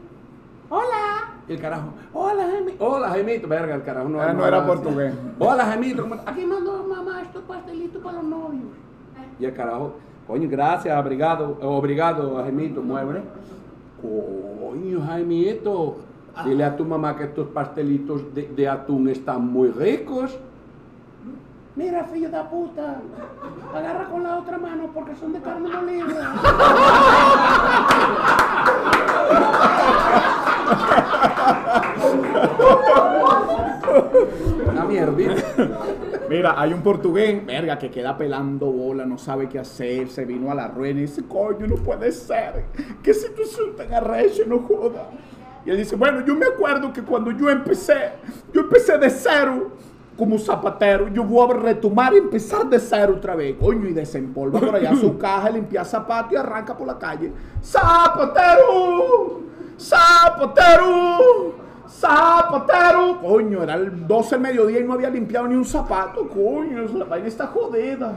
Hola. 0.74 1.34
Y 1.50 1.52
el 1.54 1.60
carajo, 1.60 1.90
hola 2.14 2.44
Jaimito, 2.50 2.86
hola 2.88 3.10
Jaimito, 3.10 3.46
verga, 3.50 3.76
el 3.76 3.84
carajo 3.84 4.08
no, 4.08 4.22
Ah, 4.22 4.32
no 4.32 4.48
era 4.48 4.66
portugués. 4.66 5.14
Hola 5.38 5.66
Jaimito. 5.66 6.08
Aquí 6.26 6.46
mandó 6.46 6.86
mamá 6.88 7.22
estos 7.24 7.44
pastelitos 7.44 8.02
para 8.02 8.16
los 8.18 8.24
novios. 8.26 8.70
Y 9.38 9.44
el 9.46 9.54
carajo, 9.54 9.96
coño, 10.26 10.48
gracias, 10.50 10.98
obrigado, 10.98 11.58
obrigado, 11.62 12.38
Jaimito, 12.38 12.82
mueble. 12.82 13.22
Coño, 14.02 15.02
Jaimito, 15.06 15.98
dile 16.46 16.64
a 16.64 16.78
tu 16.78 16.86
mamá 16.86 17.18
que 17.18 17.26
estos 17.26 17.48
pastelitos 17.50 18.34
de, 18.34 18.44
de 18.48 18.70
atún 18.70 19.10
están 19.10 19.46
muy 19.46 19.72
ricos. 19.72 20.40
Mira, 21.76 22.06
filho 22.06 22.30
da 22.30 22.50
puta. 22.50 23.02
Agarra 23.76 24.06
con 24.10 24.24
la 24.24 24.38
otra 24.38 24.58
mano 24.58 24.90
porque 24.94 25.16
son 25.18 25.34
de 25.34 25.42
carne 25.42 25.70
molida. 25.70 26.34
Una 34.70 34.86
mierdita. 34.86 35.44
Mira, 36.30 36.60
hay 36.60 36.72
un 36.74 36.82
portugués, 36.82 37.46
verga, 37.46 37.78
que 37.78 37.92
queda 37.92 38.18
pelando 38.18 38.68
bola, 38.68 39.06
no 39.06 39.18
sabe 39.18 39.50
qué 39.50 39.60
hacer, 39.60 40.08
se 40.08 40.24
vino 40.24 40.50
a 40.50 40.56
la 40.56 40.70
ruina 40.70 41.00
y 41.00 41.04
dice, 41.04 41.24
coño, 41.28 41.68
no 41.68 41.76
puede 41.76 42.12
ser, 42.14 42.64
qué 43.04 43.14
situación 43.14 43.76
tan 43.76 43.94
arrecha, 43.94 44.44
no 44.48 44.60
joda. 44.60 45.10
Y 45.66 45.72
él 45.72 45.78
dice, 45.78 45.98
bueno, 45.98 46.26
yo 46.26 46.34
me 46.36 46.46
acuerdo 46.46 46.94
que 46.94 47.02
cuando 47.02 47.32
yo 47.32 47.50
empecé, 47.50 48.14
yo 48.54 48.62
empecé 48.62 48.98
de 48.98 49.10
cero, 49.10 49.72
como 50.18 50.38
zapatero, 50.38 51.08
yo 51.10 51.24
voy 51.24 51.50
a 51.50 51.54
retomar 51.54 52.14
y 52.14 52.18
empezar 52.18 52.70
de 52.70 52.80
cero 52.80 53.16
otra 53.18 53.36
vez, 53.36 53.56
coño, 53.60 53.90
y 53.90 53.94
desempolva 53.94 54.60
por 54.60 54.76
allá 54.76 54.96
su 54.96 55.18
caja, 55.20 55.50
limpia 55.50 55.84
zapatos 55.84 56.34
y 56.34 56.36
arranca 56.36 56.78
por 56.78 56.88
la 56.88 56.98
calle. 56.98 57.32
¡Zapatero! 57.62 59.42
¡Zapatero! 59.82 61.56
¡Zapatero! 61.88 63.20
Coño, 63.22 63.64
era 63.64 63.74
el 63.76 64.08
12 64.08 64.36
del 64.36 64.42
mediodía 64.42 64.80
y 64.80 64.84
no 64.84 64.94
había 64.94 65.10
limpiado 65.10 65.48
ni 65.48 65.56
un 65.56 65.66
zapato. 65.66 66.28
Coño, 66.30 66.84
la 66.98 67.06
vaina 67.06 67.28
está 67.28 67.48
jodida. 67.48 68.14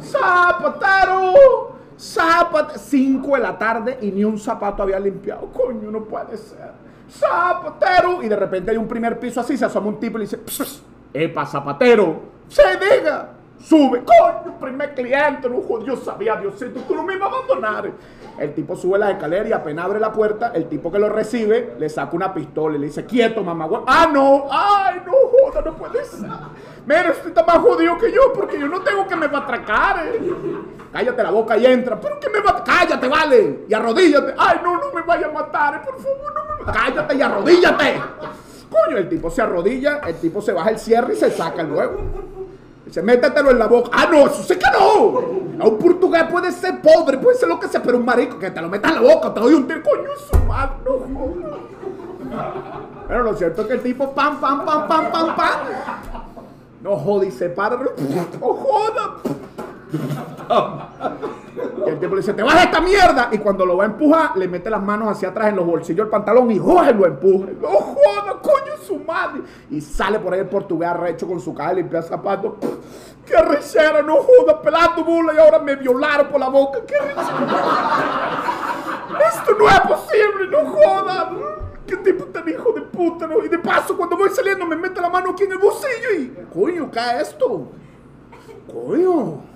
¡Zapatero! 0.00 1.76
¡Zapatero! 1.96 2.78
5 2.78 3.34
de 3.34 3.40
la 3.40 3.56
tarde 3.56 3.98
y 4.02 4.10
ni 4.10 4.24
un 4.24 4.38
zapato 4.38 4.82
había 4.82 4.98
limpiado. 4.98 5.48
Coño, 5.52 5.90
no 5.90 6.04
puede 6.04 6.36
ser. 6.36 6.72
¡Zapatero! 7.08 8.22
Y 8.22 8.28
de 8.28 8.36
repente 8.36 8.72
hay 8.72 8.76
un 8.76 8.88
primer 8.88 9.18
piso 9.20 9.40
así, 9.40 9.56
se 9.56 9.64
asoma 9.64 9.88
un 9.88 10.00
tipo 10.00 10.18
y 10.18 10.22
le 10.22 10.24
dice, 10.24 10.38
"Pss, 10.38 10.82
¡Epa, 11.12 11.46
zapatero! 11.46 12.22
¡Se 12.48 12.62
diga! 12.76 13.28
Sube, 13.64 14.04
coño, 14.04 14.58
primer 14.60 14.94
cliente, 14.94 15.48
no 15.48 15.80
yo 15.80 15.96
sabía, 15.96 16.36
Diosito, 16.36 16.80
tú 16.86 16.94
no 16.94 17.02
me 17.02 17.14
ibas 17.14 17.30
a 17.30 17.36
abandonar. 17.36 17.90
El 18.38 18.52
tipo 18.52 18.76
sube 18.76 18.98
la 18.98 19.12
escalera 19.12 19.48
y 19.48 19.52
apenas 19.52 19.86
abre 19.86 19.98
la 20.00 20.12
puerta, 20.12 20.52
el 20.54 20.68
tipo 20.68 20.92
que 20.92 20.98
lo 20.98 21.08
recibe 21.08 21.74
le 21.78 21.88
saca 21.88 22.14
una 22.14 22.34
pistola 22.34 22.76
y 22.76 22.80
le 22.80 22.86
dice, 22.88 23.06
quieto, 23.06 23.42
mamá. 23.42 23.66
güey". 23.66 23.80
Ah, 23.86 24.06
no, 24.12 24.46
ay, 24.50 25.00
no 25.06 25.12
joda, 25.12 25.62
no 25.64 25.74
puede 25.76 26.04
ser. 26.04 26.28
Mira, 26.84 27.10
usted 27.10 27.28
está 27.28 27.42
más 27.42 27.58
jodido 27.58 27.96
que 27.96 28.12
yo 28.12 28.32
porque 28.34 28.60
yo 28.60 28.68
no 28.68 28.82
tengo 28.82 29.06
que 29.06 29.16
me 29.16 29.28
va 29.28 29.38
a 29.38 29.42
atracar. 29.42 30.08
eh. 30.08 30.20
Cállate 30.92 31.22
la 31.22 31.30
boca 31.30 31.56
y 31.56 31.64
entra. 31.64 31.98
¿Pero 31.98 32.20
qué 32.20 32.28
me 32.28 32.40
va 32.40 32.62
Cállate, 32.62 33.08
vale. 33.08 33.60
Y 33.66 33.72
arrodíllate. 33.72 34.34
Ay, 34.36 34.60
no, 34.62 34.76
no 34.76 34.92
me 34.92 35.00
vaya 35.02 35.28
a 35.28 35.32
matar, 35.32 35.76
eh, 35.76 35.80
por 35.84 35.98
favor, 35.98 36.34
no 36.34 36.66
me 36.66 36.72
Cállate 36.72 37.14
y 37.14 37.22
arrodíllate. 37.22 38.02
Coño, 38.68 38.98
el 38.98 39.08
tipo 39.08 39.30
se 39.30 39.40
arrodilla, 39.40 40.00
el 40.06 40.16
tipo 40.16 40.42
se 40.42 40.52
baja 40.52 40.70
el 40.70 40.78
cierre 40.78 41.14
y 41.14 41.16
se 41.16 41.30
saca 41.30 41.62
el 41.62 41.72
huevo. 41.72 42.33
Dice, 42.94 43.02
métetelo 43.04 43.50
en 43.50 43.58
la 43.58 43.66
boca. 43.66 43.90
Ah, 43.92 44.06
no, 44.08 44.26
eso 44.26 44.44
sí 44.44 44.54
que 44.54 44.70
no. 44.70 45.64
A 45.64 45.66
un 45.66 45.78
portugués 45.78 46.22
puede 46.30 46.52
ser 46.52 46.80
pobre, 46.80 47.18
puede 47.18 47.36
ser 47.36 47.48
lo 47.48 47.58
que 47.58 47.66
sea, 47.66 47.82
pero 47.82 47.98
un 47.98 48.04
marico 48.04 48.38
que 48.38 48.52
te 48.52 48.60
lo 48.60 48.68
metas 48.68 48.92
en 48.92 49.02
la 49.02 49.14
boca, 49.14 49.34
te 49.34 49.40
doy 49.40 49.54
un 49.54 49.66
tiro, 49.66 49.82
coño, 49.82 50.10
su 50.16 50.38
madre, 50.44 50.76
no. 50.84 51.34
Pero 53.08 53.22
lo 53.24 53.34
cierto 53.34 53.62
es 53.62 53.66
que 53.66 53.74
el 53.74 53.82
tipo, 53.82 54.14
pam, 54.14 54.40
pam, 54.40 54.64
pam, 54.64 54.86
pam, 54.86 55.10
pam, 55.10 55.34
pam. 55.34 55.58
No 56.82 56.94
joda 56.96 57.26
y 57.26 57.32
se 57.32 57.48
para. 57.48 57.76
No 58.40 58.54
joda. 58.54 59.16
Y 61.86 61.88
el 61.88 61.98
tipo 61.98 62.14
le 62.14 62.20
dice, 62.20 62.32
te 62.32 62.42
vas 62.42 62.54
de 62.54 62.62
esta 62.62 62.80
mierda. 62.80 63.28
Y 63.32 63.38
cuando 63.38 63.66
lo 63.66 63.76
va 63.76 63.84
a 63.84 63.86
empujar, 63.86 64.36
le 64.36 64.48
mete 64.48 64.70
las 64.70 64.82
manos 64.82 65.08
hacia 65.08 65.28
atrás 65.28 65.48
en 65.48 65.56
los 65.56 65.66
bolsillos 65.66 66.06
del 66.06 66.10
pantalón 66.10 66.50
y 66.50 66.58
¡joder! 66.58 66.96
lo 66.96 67.06
empuja. 67.06 67.50
No 67.60 67.68
joda, 67.68 68.40
coño, 68.40 68.76
su 68.82 68.98
madre. 69.00 69.42
Y 69.70 69.80
sale 69.80 70.18
por 70.18 70.32
ahí 70.32 70.40
el 70.40 70.48
portugués 70.48 70.88
arrecho 70.88 71.26
con 71.26 71.40
su 71.40 71.54
caja 71.54 71.72
y 71.72 71.76
limpia 71.76 72.02
zapatos. 72.02 72.54
¡Qué 73.26 73.36
rechera! 73.36 74.02
No 74.02 74.16
joda, 74.16 74.60
pelando 74.60 75.04
bula 75.04 75.34
y 75.34 75.38
ahora 75.38 75.58
me 75.58 75.76
violaron 75.76 76.28
por 76.28 76.40
la 76.40 76.48
boca. 76.48 76.80
¡Qué 76.86 76.98
rechera! 76.98 78.42
Esto 79.28 79.52
no 79.58 79.68
es 79.68 79.80
posible, 79.80 80.48
no 80.50 80.70
joda. 80.70 81.30
¿Qué 81.86 81.96
tipo 81.98 82.24
tan 82.26 82.48
hijo 82.48 82.72
de 82.72 82.80
puta? 82.82 83.26
no? 83.26 83.44
Y 83.44 83.48
de 83.48 83.58
paso, 83.58 83.96
cuando 83.96 84.16
voy 84.16 84.30
saliendo, 84.30 84.64
me 84.66 84.76
mete 84.76 85.00
la 85.00 85.10
mano 85.10 85.30
aquí 85.30 85.44
en 85.44 85.52
el 85.52 85.58
bolsillo 85.58 86.12
y. 86.18 86.46
Coño, 86.52 86.90
¿qué 86.90 86.98
es 86.98 87.28
esto? 87.28 87.68
Coño. 88.72 89.53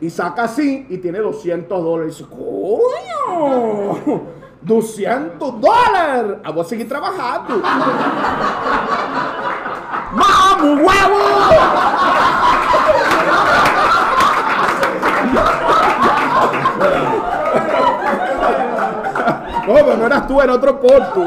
Y 0.00 0.10
saca 0.10 0.44
así 0.44 0.86
y 0.90 0.98
tiene 0.98 1.18
200 1.20 1.82
dólares. 1.82 2.22
Coño. 2.28 4.22
200 4.60 5.60
dólares. 5.60 6.38
Ah, 6.44 6.50
voy 6.50 6.64
a 6.64 6.64
seguir 6.64 6.88
trabajando. 6.88 7.62
¡Vamos, 10.12 10.80
huevo! 10.82 11.18
No, 19.66 19.74
pero 19.74 19.96
no 19.96 20.06
eras 20.06 20.26
tú, 20.28 20.40
era 20.40 20.52
otro 20.54 20.80
portu. 20.80 21.24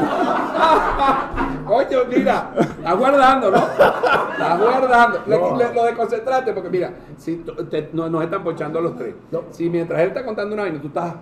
Coño, 1.70 2.00
mira, 2.08 2.52
estás 2.58 2.98
guardando, 2.98 3.48
¿no? 3.52 3.58
Estás 3.58 4.60
guardando. 4.60 5.20
Lo, 5.28 5.84
de 5.84 5.94
concentrarte, 5.94 6.52
porque 6.52 6.68
mira, 6.68 6.92
si 7.16 7.36
te- 7.70 7.90
no, 7.92 8.10
nos 8.10 8.24
están 8.24 8.42
pochando 8.42 8.80
a 8.80 8.82
los 8.82 8.96
tres. 8.96 9.14
Si 9.52 9.70
mientras 9.70 10.00
él 10.00 10.08
está 10.08 10.24
contando 10.24 10.54
una 10.54 10.64
vaina, 10.64 10.80
tú 10.80 10.88
estás. 10.88 11.14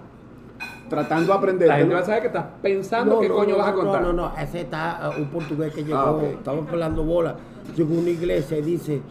Tratando 0.89 1.33
de 1.33 1.39
aprender. 1.39 1.69
La 1.69 1.77
gente 1.77 1.93
va 1.93 2.01
a 2.01 2.05
saber 2.05 2.23
que 2.23 2.27
estás 2.29 2.47
pensando 2.63 3.21
qué 3.21 3.29
coño 3.29 3.51
no, 3.51 3.59
vas 3.59 3.69
a 3.69 3.71
no, 3.73 3.77
contar. 3.77 4.01
No, 4.01 4.13
no, 4.15 4.31
no, 4.31 4.39
ese 4.39 4.63
está 4.63 5.11
uh, 5.15 5.21
un 5.21 5.29
portugués 5.29 5.75
que 5.75 5.85
llegó, 5.85 5.99
Ah, 5.99 6.13
ok. 6.13 6.23
estaba 6.23 6.63
pelando 6.63 7.05
bola, 7.05 7.37
llegó 7.77 7.95
a 7.95 7.99
una 7.99 8.09
iglesia 8.09 8.57
y 8.57 8.63
dice, 8.63 9.03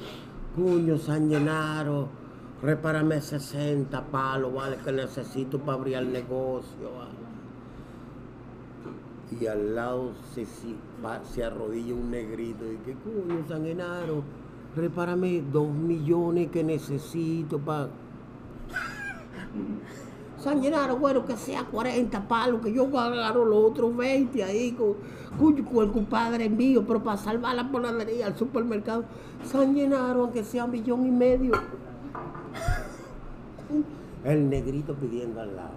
cuño 0.55 0.97
San 0.97 1.29
Llenaro, 1.29 2.07
repárame 2.63 3.21
60 3.21 4.01
palos, 4.05 4.51
vale, 4.55 4.77
que 4.83 4.91
necesito 4.91 5.59
para 5.59 5.77
abrir 5.77 5.97
el 5.97 6.11
negocio, 6.11 6.89
vale. 6.97 7.27
Y 9.39 9.45
al 9.45 9.75
lado 9.75 10.13
se, 10.33 10.45
va- 11.05 11.23
se 11.23 11.43
arrodilla 11.43 11.93
un 11.93 12.11
negrito 12.11 12.65
y 12.71 12.77
que, 12.77 12.93
cuño 12.93 13.43
San 13.47 13.63
Llenaro, 13.63 14.23
repárame 14.75 15.41
dos 15.51 15.69
millones 15.69 16.49
que 16.51 16.63
necesito 16.63 17.59
para... 17.59 17.89
San 20.39 20.61
Llenaro, 20.61 20.97
bueno, 20.97 21.25
que 21.25 21.35
sea 21.35 21.63
40 21.65 22.27
palos, 22.27 22.61
que 22.61 22.71
yo 22.71 22.85
agarro 22.97 23.43
los 23.43 23.71
otros 23.71 23.95
20 23.97 24.43
ahí 24.43 24.71
con, 24.73 24.93
con, 25.39 25.63
con 25.63 25.85
el 25.87 25.91
compadre 25.91 26.47
mío, 26.47 26.83
pero 26.87 27.03
para 27.03 27.17
salvar 27.17 27.55
la 27.55 27.71
panadería, 27.71 28.27
al 28.27 28.37
supermercado. 28.37 29.03
San 29.43 29.73
Llenaro, 29.73 30.21
aunque 30.25 30.43
sea 30.43 30.65
un 30.65 30.71
millón 30.71 31.05
y 31.07 31.11
medio. 31.11 31.53
El 34.23 34.49
negrito 34.49 34.93
pidiendo 34.95 35.39
al 35.41 35.55
lado. 35.55 35.71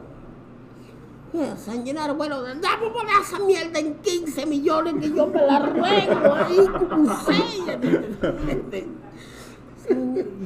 San 1.56 1.84
Llenaro, 1.84 2.14
bueno, 2.16 2.42
dame 2.42 2.90
poner 2.92 3.14
esa 3.22 3.38
mierda 3.38 3.78
en 3.78 3.94
15 3.94 4.46
millones 4.46 4.94
que 5.00 5.14
yo 5.14 5.26
me 5.28 5.40
la 5.40 5.56
arreglo 5.56 6.34
ahí 6.34 6.66
como. 6.88 7.14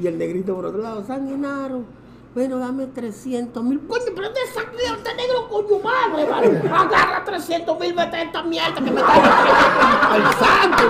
Y 0.03 0.07
el 0.07 0.17
negrito 0.17 0.55
por 0.55 0.65
otro 0.67 0.81
lado, 0.81 1.05
San 1.07 1.29
Genaro, 1.29 1.85
bueno, 2.35 2.59
dame 2.59 2.87
300 2.87 3.63
mil. 3.63 3.81
Coño, 3.87 4.03
pero 4.15 4.29
de 4.29 4.41
esa 4.41 4.63
mierda 4.73 5.15
negro, 5.15 5.49
coño 5.49 5.79
madre, 5.79 6.25
vale. 6.29 6.59
Agarra 6.69 7.25
300 7.25 7.79
mil, 7.79 7.95
vete 7.95 8.17
a 8.17 8.23
esta 8.23 8.43
mierda 8.43 8.75
que 8.75 8.91
me 8.91 9.01
está 9.01 10.13
al 10.13 10.35
santo, 10.35 10.83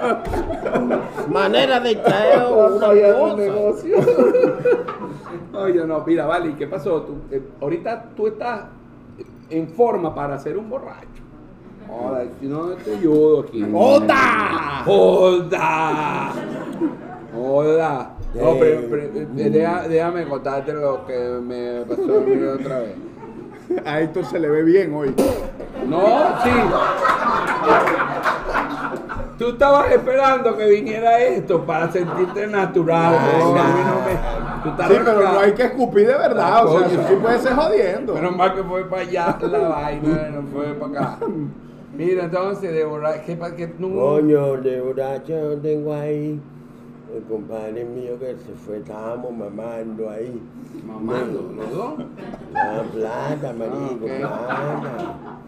vale. 0.00 1.28
manera 1.28 1.80
de 1.80 1.96
traer 1.96 2.46
una 2.52 2.78
cosa. 2.78 3.36
negocio. 3.36 3.96
Oye, 5.52 5.86
no, 5.86 6.04
mira, 6.06 6.26
vale, 6.26 6.50
¿y 6.50 6.54
qué 6.54 6.66
pasó? 6.66 7.02
Tú, 7.02 7.16
eh, 7.30 7.42
ahorita 7.60 8.06
tú 8.16 8.26
estás 8.28 8.62
en 9.50 9.68
forma 9.68 10.14
para 10.14 10.38
ser 10.38 10.56
un 10.56 10.70
borracho. 10.70 11.22
Joder, 11.86 12.30
si 12.40 12.46
no 12.46 12.68
te 12.70 12.96
ayudo 12.96 13.40
aquí. 13.40 13.62
¡Joda! 13.70 14.82
¡Joda! 14.86 16.32
¡Joda! 17.34 18.10
No, 18.34 18.40
Eh, 18.52 18.56
pero, 18.60 18.80
pero, 18.90 19.02
eh, 19.02 19.50
deja- 19.50 19.88
déjame 19.88 20.24
contarte 20.26 20.72
lo 20.72 21.04
que 21.06 21.18
me 21.42 21.82
pasó 21.88 22.18
a 22.18 22.20
mí 22.20 22.42
otra 22.44 22.78
vez. 22.80 22.94
A 23.86 24.00
Héctor 24.00 24.24
se 24.26 24.38
le 24.38 24.48
ve 24.48 24.62
bien 24.62 24.94
hoy. 24.94 25.14
No, 25.88 26.00
sí. 26.42 26.50
Tú 29.38 29.48
estabas 29.48 29.90
esperando 29.90 30.56
que 30.56 30.66
viniera 30.66 31.18
esto 31.18 31.64
para 31.66 31.90
sentirte 31.90 32.46
natural. 32.46 33.16
Ay, 33.18 33.38
No, 33.40 33.50
a 33.50 33.64
mí 33.64 33.80
no. 33.84 33.94
no 33.94 34.00
me- 34.06 34.62
tú 34.62 34.68
estás 34.70 34.88
Sí, 34.88 34.94
pero 34.98 35.10
arrancado. 35.10 35.34
no 35.34 35.40
hay 35.40 35.52
que 35.52 35.62
escupir 35.64 36.06
de 36.06 36.14
verdad. 36.14 36.66
O 36.66 36.78
sea, 36.78 36.86
Coño. 36.88 37.00
eso 37.00 37.08
sí 37.08 37.14
puede 37.20 37.38
ser 37.40 37.54
jodiendo. 37.54 38.14
Menos 38.14 38.36
mal 38.36 38.54
que 38.54 38.62
fue 38.62 38.84
para 38.88 39.02
allá 39.02 39.38
la 39.42 39.58
vaina, 39.68 40.28
no 40.34 40.42
fue 40.52 40.66
para 40.74 40.92
acá. 41.14 41.18
Mira, 41.96 42.24
entonces, 42.24 42.72
de 42.72 42.84
borracho, 42.84 43.22
¿qué 43.26 43.36
pa- 43.36 43.54
que 43.54 43.72
no? 43.78 43.88
Coño, 43.90 44.56
de 44.58 44.80
borracho 44.80 45.32
yo 45.32 45.56
tengo 45.58 45.94
ahí. 45.94 46.40
El 47.14 47.22
compadre 47.24 47.84
mío 47.84 48.18
que 48.18 48.34
se 48.36 48.52
fue, 48.66 48.78
estábamos 48.78 49.32
mamando 49.32 50.10
ahí. 50.10 50.40
Mamando, 50.86 51.52
los 51.56 51.70
dos. 51.70 51.94
La 52.52 52.82
plata, 52.92 53.52
marico, 53.52 54.06
Ah, 54.24 54.76
ok. 54.78 54.82
plata. 54.82 55.38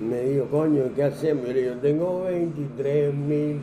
Me 0.00 0.20
dijo, 0.22 0.46
coño, 0.46 0.82
¿qué 0.96 1.04
hacemos? 1.04 1.46
Yo 1.46 1.52
le 1.52 1.60
digo, 1.62 1.74
yo 1.74 1.80
tengo 1.80 2.22
23 2.24 3.14
mil, 3.14 3.60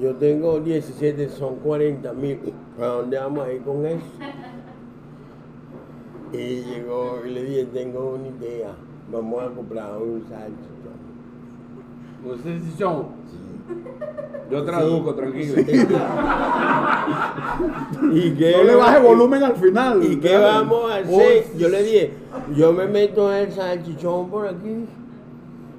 yo 0.00 0.16
tengo 0.16 0.58
17, 0.58 1.28
son 1.28 1.56
40 1.56 2.12
mil. 2.14 2.40
¿Para 2.76 2.88
dónde 2.94 3.18
vamos 3.18 3.46
a 3.46 3.52
ir 3.52 3.62
con 3.62 3.86
eso? 3.86 4.04
Y 6.32 6.62
llegó 6.64 7.20
y 7.24 7.30
le 7.30 7.44
dije, 7.44 7.64
tengo 7.66 8.14
una 8.16 8.26
idea, 8.28 8.72
vamos 9.12 9.42
a 9.44 9.48
comprar 9.54 9.96
un 10.02 10.24
salchichón. 10.28 10.98
Ustedes 12.34 12.62
son. 12.76 13.06
Yo 14.50 14.64
traduzco, 14.64 15.14
tranquilo. 15.14 15.60
¿Y 18.12 18.30
qué 18.32 18.52
No 18.56 18.62
le 18.64 18.74
baje 18.74 18.98
volumen 19.00 19.42
al 19.42 19.56
final. 19.56 20.02
¿Y 20.02 20.18
qué 20.18 20.38
vamos 20.38 20.90
a 20.90 20.96
hacer? 20.96 21.44
Yo 21.56 21.68
le 21.68 21.82
dije, 21.82 22.12
yo 22.56 22.72
me 22.72 22.86
meto 22.86 23.30
el 23.32 23.52
salchichón 23.52 24.30
por 24.30 24.48
aquí. 24.48 24.86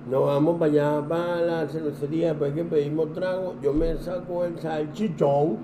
Nos 0.09 0.25
vamos 0.25 0.59
para 0.59 0.71
allá, 0.71 1.07
para 1.07 1.41
la 1.41 1.67
cervecería, 1.67 2.29
después 2.29 2.53
que 2.53 2.63
pedimos 2.63 3.13
trago, 3.13 3.53
yo 3.61 3.73
me 3.73 3.95
saco 3.97 4.43
el 4.43 4.57
salchichón, 4.57 5.57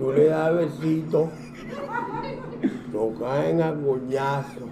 tú 0.00 0.12
le 0.12 0.24
das 0.24 0.56
besito, 0.56 1.28
nos 2.92 3.20
caen 3.20 3.62
a 3.62 3.72
coñazo 3.72 4.62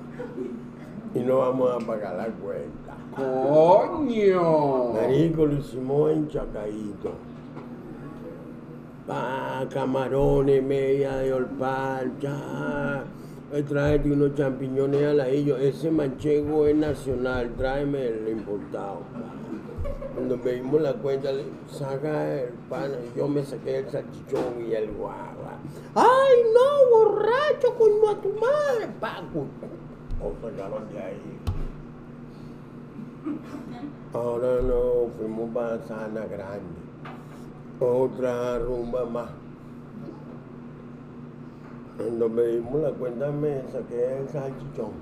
y 1.15 1.21
no 1.21 1.39
vamos 1.39 1.71
a 1.71 1.87
pagar 1.87 2.17
la 2.17 2.27
cuenta. 2.27 2.88
Coño. 3.19 4.93
Marico, 4.93 5.47
lo 5.47 5.59
hicimos 5.59 6.13
en 6.13 6.29
Chacadito. 6.29 7.13
Pa, 9.07 9.67
camarones, 9.73 10.63
media 10.63 11.17
de 11.17 11.33
olpal, 11.33 12.13
ya. 12.21 13.03
Eh, 13.53 13.63
Tráete 13.63 14.13
unos 14.13 14.35
champiñones 14.35 15.03
al 15.05 15.21
ajillo. 15.21 15.57
Ese 15.57 15.91
manchego 15.91 16.67
es 16.67 16.77
nacional, 16.77 17.51
tráeme 17.57 18.07
el 18.07 18.29
importado. 18.29 18.99
Cuando 20.15 20.37
pedimos 20.37 20.81
la 20.83 20.93
cuenta, 20.95 21.33
le 21.33 21.45
saca 21.71 22.35
el 22.43 22.51
pan, 22.69 22.91
yo 23.17 23.27
me 23.29 23.45
saqué 23.45 23.79
el 23.79 23.91
salchichón 23.91 24.67
y 24.69 24.75
el 24.75 24.91
guagua. 24.93 25.59
¡Ay, 25.95 26.37
no, 26.55 26.97
borracho, 26.99 27.75
coño 27.79 28.11
a 28.11 28.21
tu 28.21 28.29
madre! 28.29 28.89
Paco. 29.01 29.47
O 30.21 30.33
sacaron 30.43 30.93
de 30.93 30.99
ahí. 30.99 31.38
Ahora 34.13 34.63
no, 34.63 35.11
fuimos 35.17 35.51
para 35.55 35.79
Sana 35.87 36.25
Grande. 36.27 36.89
Otra 37.81 38.59
rumba 38.59 39.05
más. 39.05 39.31
Cuando 41.97 42.29
pedimos 42.29 42.83
la 42.83 42.91
cuenta 42.91 43.31
me 43.31 43.63
saqué 43.73 44.19
el 44.19 44.29
salchichón. 44.29 44.93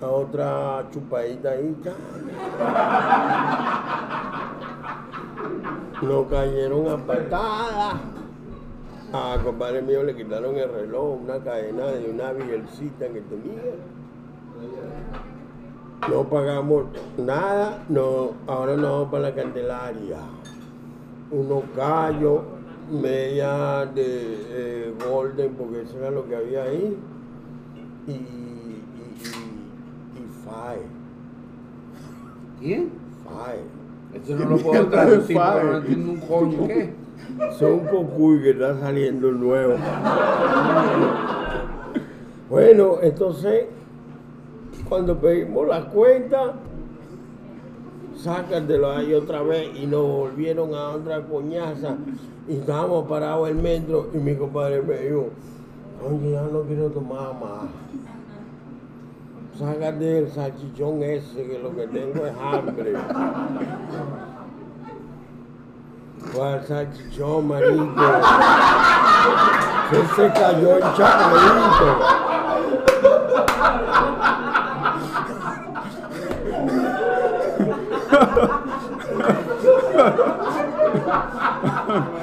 Otra 0.00 0.86
chupadita 0.92 1.50
ahí. 1.50 1.76
Nos 6.02 6.26
cayeron 6.28 6.88
a 6.88 6.96
patadas. 6.98 7.94
A 9.12 9.38
compadre 9.42 9.82
mío 9.82 10.02
le 10.04 10.14
quitaron 10.14 10.56
el 10.56 10.70
reloj, 10.70 11.22
una 11.22 11.38
cadena 11.38 11.86
de 11.86 12.10
una 12.10 12.32
vielcita 12.32 13.08
que 13.08 13.22
tenía. 13.22 13.62
No 16.10 16.24
pagamos 16.24 16.84
nada, 17.18 17.84
no, 17.88 18.32
ahora 18.46 18.76
no 18.76 18.92
vamos 18.92 19.08
para 19.10 19.22
la 19.24 19.34
Candelaria. 19.34 20.18
Unos 21.30 21.64
callos, 21.76 22.40
media 22.90 23.84
de 23.94 24.04
eh, 24.06 24.94
golden, 25.08 25.54
porque 25.54 25.82
eso 25.82 25.98
era 25.98 26.10
lo 26.10 26.26
que 26.26 26.36
había 26.36 26.62
ahí. 26.64 26.96
Y, 28.06 28.10
y, 28.10 28.14
y, 28.14 30.18
y 30.18 30.26
fae, 30.44 30.80
¿Quién? 32.58 32.90
fae. 33.24 33.60
Eso 34.14 34.34
no 34.36 34.48
lo 34.50 34.56
puedo 34.56 34.86
traducir, 34.88 35.36
pero 35.36 35.72
no 35.72 35.76
entiendo 35.78 36.12
un 36.12 36.20
coño. 36.20 36.66
¿Qué? 36.66 36.92
Son 37.58 37.80
cocuy 37.80 38.40
que 38.42 38.50
está 38.50 38.78
saliendo 38.80 39.30
nuevo. 39.32 39.74
bueno, 42.48 42.96
entonces, 43.02 43.66
cuando 44.88 45.16
pedimos 45.18 45.68
la 45.68 45.84
cuenta, 45.86 46.54
sácatelo 48.16 48.90
ahí 48.90 49.14
otra 49.14 49.42
vez 49.42 49.70
y 49.76 49.86
nos 49.86 50.02
volvieron 50.02 50.74
a 50.74 50.90
otra 50.90 51.22
coñaza 51.22 51.96
y 52.48 52.56
estábamos 52.56 53.06
parados 53.08 53.48
el 53.48 53.56
metro 53.56 54.08
y 54.14 54.18
mi 54.18 54.34
compadre 54.34 54.82
me 54.82 54.96
dijo, 54.96 55.28
oye, 56.06 56.32
ya 56.32 56.42
no 56.42 56.62
quiero 56.62 56.88
tomar 56.90 57.34
más. 57.34 57.68
Sácate 59.58 60.18
el 60.18 60.30
salchichón 60.30 61.02
ese 61.02 61.44
que 61.44 61.58
lo 61.58 61.74
que 61.74 61.88
tengo 61.88 62.24
es 62.26 62.34
hambre. 62.40 62.94
¿Cuál 66.32 66.64
salchichón, 66.64 67.48
marico? 67.48 67.92
Se 69.90 70.06
se 70.14 70.32
cayó 70.32 70.76
el 70.76 70.82
chapelito. 70.96 72.18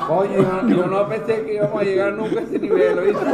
Oye, 0.07 0.35
yo, 0.35 0.67
yo 0.67 0.87
no 0.87 0.97
pensé 1.25 1.45
que 1.45 1.53
íbamos 1.55 1.81
a 1.81 1.83
llegar 1.83 2.13
nunca 2.13 2.39
a 2.39 2.43
ese 2.43 2.59
nivel, 2.59 2.99
¿oíste? 2.99 3.25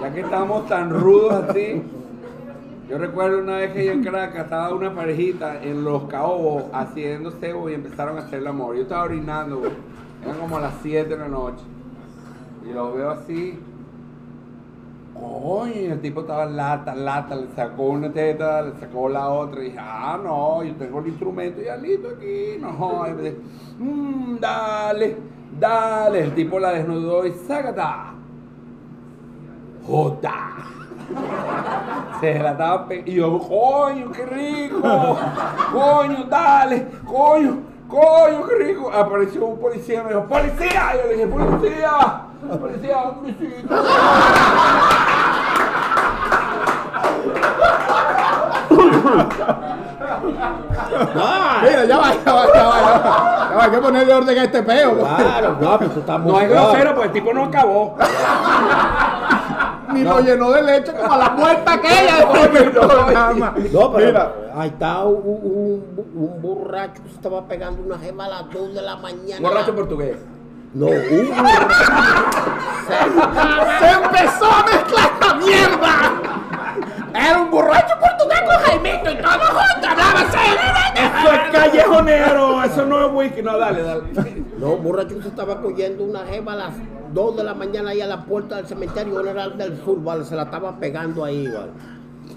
Ya 0.00 0.12
que 0.14 0.20
estamos 0.20 0.66
tan 0.68 0.90
rudos 0.90 1.32
así. 1.32 1.82
Yo 2.88 2.98
recuerdo 2.98 3.38
una 3.38 3.58
vez 3.58 3.72
que 3.72 3.84
yo 3.84 3.92
en 3.92 4.02
Caracas 4.02 4.44
estaba 4.44 4.74
una 4.74 4.92
parejita 4.94 5.62
en 5.62 5.84
los 5.84 6.04
caobos 6.04 6.64
haciendo 6.72 7.30
cebo 7.30 7.70
y 7.70 7.74
empezaron 7.74 8.18
a 8.18 8.22
hacer 8.22 8.40
el 8.40 8.46
amor. 8.48 8.74
Yo 8.74 8.82
estaba 8.82 9.04
orinando. 9.04 9.62
Eran 10.24 10.38
como 10.38 10.58
las 10.58 10.74
7 10.82 11.08
de 11.08 11.16
la 11.16 11.28
noche. 11.28 11.62
Y 12.68 12.72
los 12.72 12.94
veo 12.94 13.10
así. 13.10 13.58
Coño, 15.20 15.72
y 15.74 15.84
el 15.84 16.00
tipo 16.00 16.22
estaba 16.22 16.46
lata, 16.46 16.94
lata, 16.94 17.34
le 17.36 17.48
sacó 17.54 17.82
una 17.84 18.10
teta, 18.10 18.62
le 18.62 18.72
sacó 18.80 19.08
la 19.08 19.28
otra, 19.28 19.60
y 19.60 19.64
dije, 19.66 19.78
ah, 19.78 20.18
no, 20.22 20.62
yo 20.62 20.74
tengo 20.76 21.00
el 21.00 21.08
instrumento 21.08 21.60
ya 21.60 21.76
listo 21.76 22.08
aquí, 22.16 22.56
no, 22.58 23.06
y 23.06 23.12
me 23.12 23.22
dice, 23.22 23.36
"Mm, 23.78 24.38
dale, 24.40 25.16
dale, 25.58 26.24
el 26.24 26.34
tipo 26.34 26.58
la 26.58 26.70
desnudó 26.72 27.26
y 27.26 27.32
sácata, 27.32 28.14
jota, 29.86 30.34
se 32.20 32.38
la 32.38 32.52
estaba 32.52 32.86
y 33.04 33.12
yo, 33.12 33.38
coño, 33.40 34.10
qué 34.12 34.24
rico, 34.24 34.80
coño, 35.72 36.24
dale, 36.30 36.86
coño, 37.04 37.58
coño, 37.88 38.46
qué 38.48 38.54
rico, 38.64 38.90
apareció 38.90 39.44
un 39.44 39.58
policía, 39.58 40.02
me 40.02 40.10
dijo, 40.10 40.24
policía, 40.24 40.92
yo 40.96 41.08
le 41.08 41.14
dije, 41.14 41.26
policía, 41.26 42.22
policía, 42.58 43.02
un 43.10 43.34
Mira, 51.62 51.84
ya 51.84 51.96
va, 51.98 52.14
ya 52.24 52.32
va, 52.32 52.46
ya 52.54 52.62
va, 52.64 52.80
ya 52.80 52.98
va. 52.98 53.48
Ya 53.50 53.56
va, 53.56 53.64
hay 53.64 53.70
que 53.70 53.78
ponerle 53.78 54.14
orden 54.14 54.38
a 54.38 54.44
este 54.44 54.62
peo. 54.62 54.98
Claro, 54.98 55.56
no, 55.60 55.78
pero 55.78 55.90
tú 55.90 56.00
estás 56.00 56.20
muy 56.20 56.32
No 56.32 56.40
es 56.40 56.48
claro. 56.48 56.66
grosero, 56.68 56.94
pues 56.94 57.06
el 57.06 57.12
tipo 57.12 57.32
no 57.32 57.44
acabó. 57.44 57.96
ni 59.92 60.04
lo 60.04 60.20
llenó 60.20 60.50
de 60.52 60.62
leche 60.62 60.92
como 60.94 61.12
a 61.12 61.18
la 61.18 61.36
puerta 61.36 61.72
aquella 61.72 62.28
programa. 62.72 63.54
No, 63.72 63.92
pero 63.92 64.06
Mira, 64.06 64.32
ahí 64.54 64.68
está 64.68 65.04
un, 65.04 65.16
un, 65.24 66.04
un 66.14 66.42
borracho 66.42 67.02
que 67.02 67.08
se 67.08 67.14
estaba 67.16 67.46
pegando 67.46 67.82
una 67.82 67.98
gema 67.98 68.26
a 68.26 68.28
las 68.28 68.50
2 68.50 68.74
de 68.74 68.82
la 68.82 68.96
mañana. 68.96 69.48
Borracho 69.48 69.74
portugués. 69.74 70.16
No, 70.74 70.86
un 70.86 71.28
borracho. 71.30 71.74
se 73.80 73.90
empezó 73.90 74.46
a 74.46 74.64
mezclar 74.64 75.10
la 75.20 75.34
mierda. 75.34 76.12
Era 77.12 77.38
un 77.40 77.50
borracho 77.50 77.94
portugués 77.98 78.19
Jaimito 78.50 79.10
y 79.10 79.16
todo 79.16 79.32
junto, 79.32 79.88
hablaba 79.88 80.20
así. 80.20 80.38
Eso 80.94 81.32
es 81.32 81.50
callejonero, 81.50 82.62
eso 82.64 82.86
no 82.86 83.06
es 83.06 83.12
whisky. 83.12 83.42
No, 83.42 83.58
dale, 83.58 83.82
dale. 83.82 84.02
No, 84.58 84.76
borracho 84.76 85.20
se 85.22 85.28
estaba 85.28 85.60
cogiendo 85.60 86.04
una 86.04 86.20
gema 86.20 86.52
a 86.52 86.56
las 86.56 86.74
2 87.12 87.36
de 87.36 87.44
la 87.44 87.54
mañana 87.54 87.90
ahí 87.90 88.00
a 88.00 88.06
la 88.06 88.24
puerta 88.24 88.56
del 88.56 88.66
cementerio 88.66 89.16
General 89.16 89.56
del 89.56 89.82
Sur, 89.82 90.02
¿vale? 90.02 90.24
Se 90.24 90.36
la 90.36 90.44
estaba 90.44 90.78
pegando 90.78 91.24
ahí, 91.24 91.46
¿vale? 91.46 91.72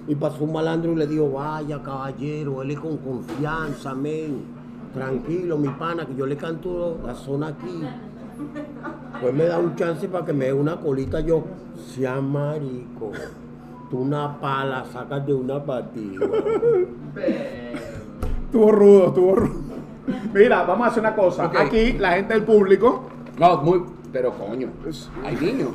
Y 0.08 0.16
pasó 0.16 0.44
un 0.44 0.54
malandro 0.54 0.94
y 0.94 0.96
le 0.96 1.08
dijo, 1.08 1.32
vaya 1.32 1.82
caballero, 1.82 2.62
él 2.62 2.72
es 2.72 2.80
con 2.80 2.98
confianza, 2.98 3.94
men. 3.94 4.64
Tranquilo, 4.94 5.58
mi 5.58 5.70
pana, 5.70 6.06
que 6.06 6.16
yo 6.16 6.26
le 6.26 6.38
canto 6.38 7.00
la 7.06 7.16
zona 7.16 7.48
aquí. 7.48 7.84
Pues 9.22 9.34
me 9.34 9.46
da 9.46 9.58
un 9.58 9.76
chance 9.76 10.08
para 10.08 10.26
que 10.26 10.34
me 10.34 10.46
dé 10.46 10.54
una 10.54 10.78
colita 10.78 11.20
yo. 11.20 11.44
Sea 11.76 12.22
marico. 12.22 13.12
Tú 13.94 14.00
una 14.00 14.40
pala 14.40 14.84
sacas 14.92 15.24
de 15.24 15.36
una 15.36 15.64
patilla. 15.64 16.26
Estuvo 18.46 18.72
rudo, 18.72 19.08
estuvo 19.10 19.36
rudo. 19.36 19.54
Mira, 20.34 20.64
vamos 20.64 20.88
a 20.88 20.90
hacer 20.90 21.02
una 21.02 21.14
cosa. 21.16 21.46
Ok. 21.46 21.56
Aquí, 21.60 21.94
la 22.00 22.14
gente 22.14 22.34
del 22.34 22.42
público. 22.42 23.04
No, 23.38 23.58
muy. 23.62 23.84
Pero 24.12 24.32
coño, 24.34 24.70
hay 25.24 25.36
niños. 25.36 25.70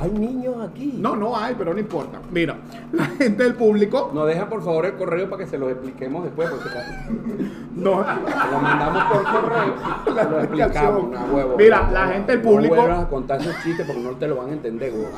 Hay 0.00 0.12
niños 0.12 0.54
aquí. 0.64 0.94
No, 0.96 1.16
no 1.16 1.36
hay, 1.36 1.56
pero 1.58 1.74
no 1.74 1.80
importa. 1.80 2.20
Mira, 2.30 2.56
la 2.92 3.06
gente 3.06 3.42
del 3.42 3.56
público. 3.56 4.12
Nos 4.14 4.28
deja 4.28 4.48
por 4.48 4.62
favor 4.62 4.86
el 4.86 4.94
correo 4.94 5.28
para 5.28 5.42
que 5.42 5.50
se 5.50 5.58
los 5.58 5.72
expliquemos 5.72 6.22
después, 6.22 6.48
porque 6.50 6.68
No. 7.74 7.96
lo 8.00 8.58
mandamos 8.62 9.02
por 9.12 9.24
correo. 9.24 9.74
La 10.14 10.22
lo 10.24 10.38
explicamos, 10.38 10.44
explicación. 10.44 11.04
una 11.08 11.24
huevo. 11.24 11.56
Mira, 11.58 11.90
la 11.90 12.06
gente 12.06 12.30
del 12.30 12.42
público- 12.42 12.76
No 12.76 12.82
vuelvas 12.82 13.04
a 13.04 13.08
contar 13.08 13.40
esos 13.40 13.60
chistes 13.64 13.84
porque 13.84 14.02
no 14.02 14.10
te 14.10 14.28
lo 14.28 14.36
van 14.36 14.50
a 14.50 14.52
entender, 14.52 14.92
huevo. 14.92 15.08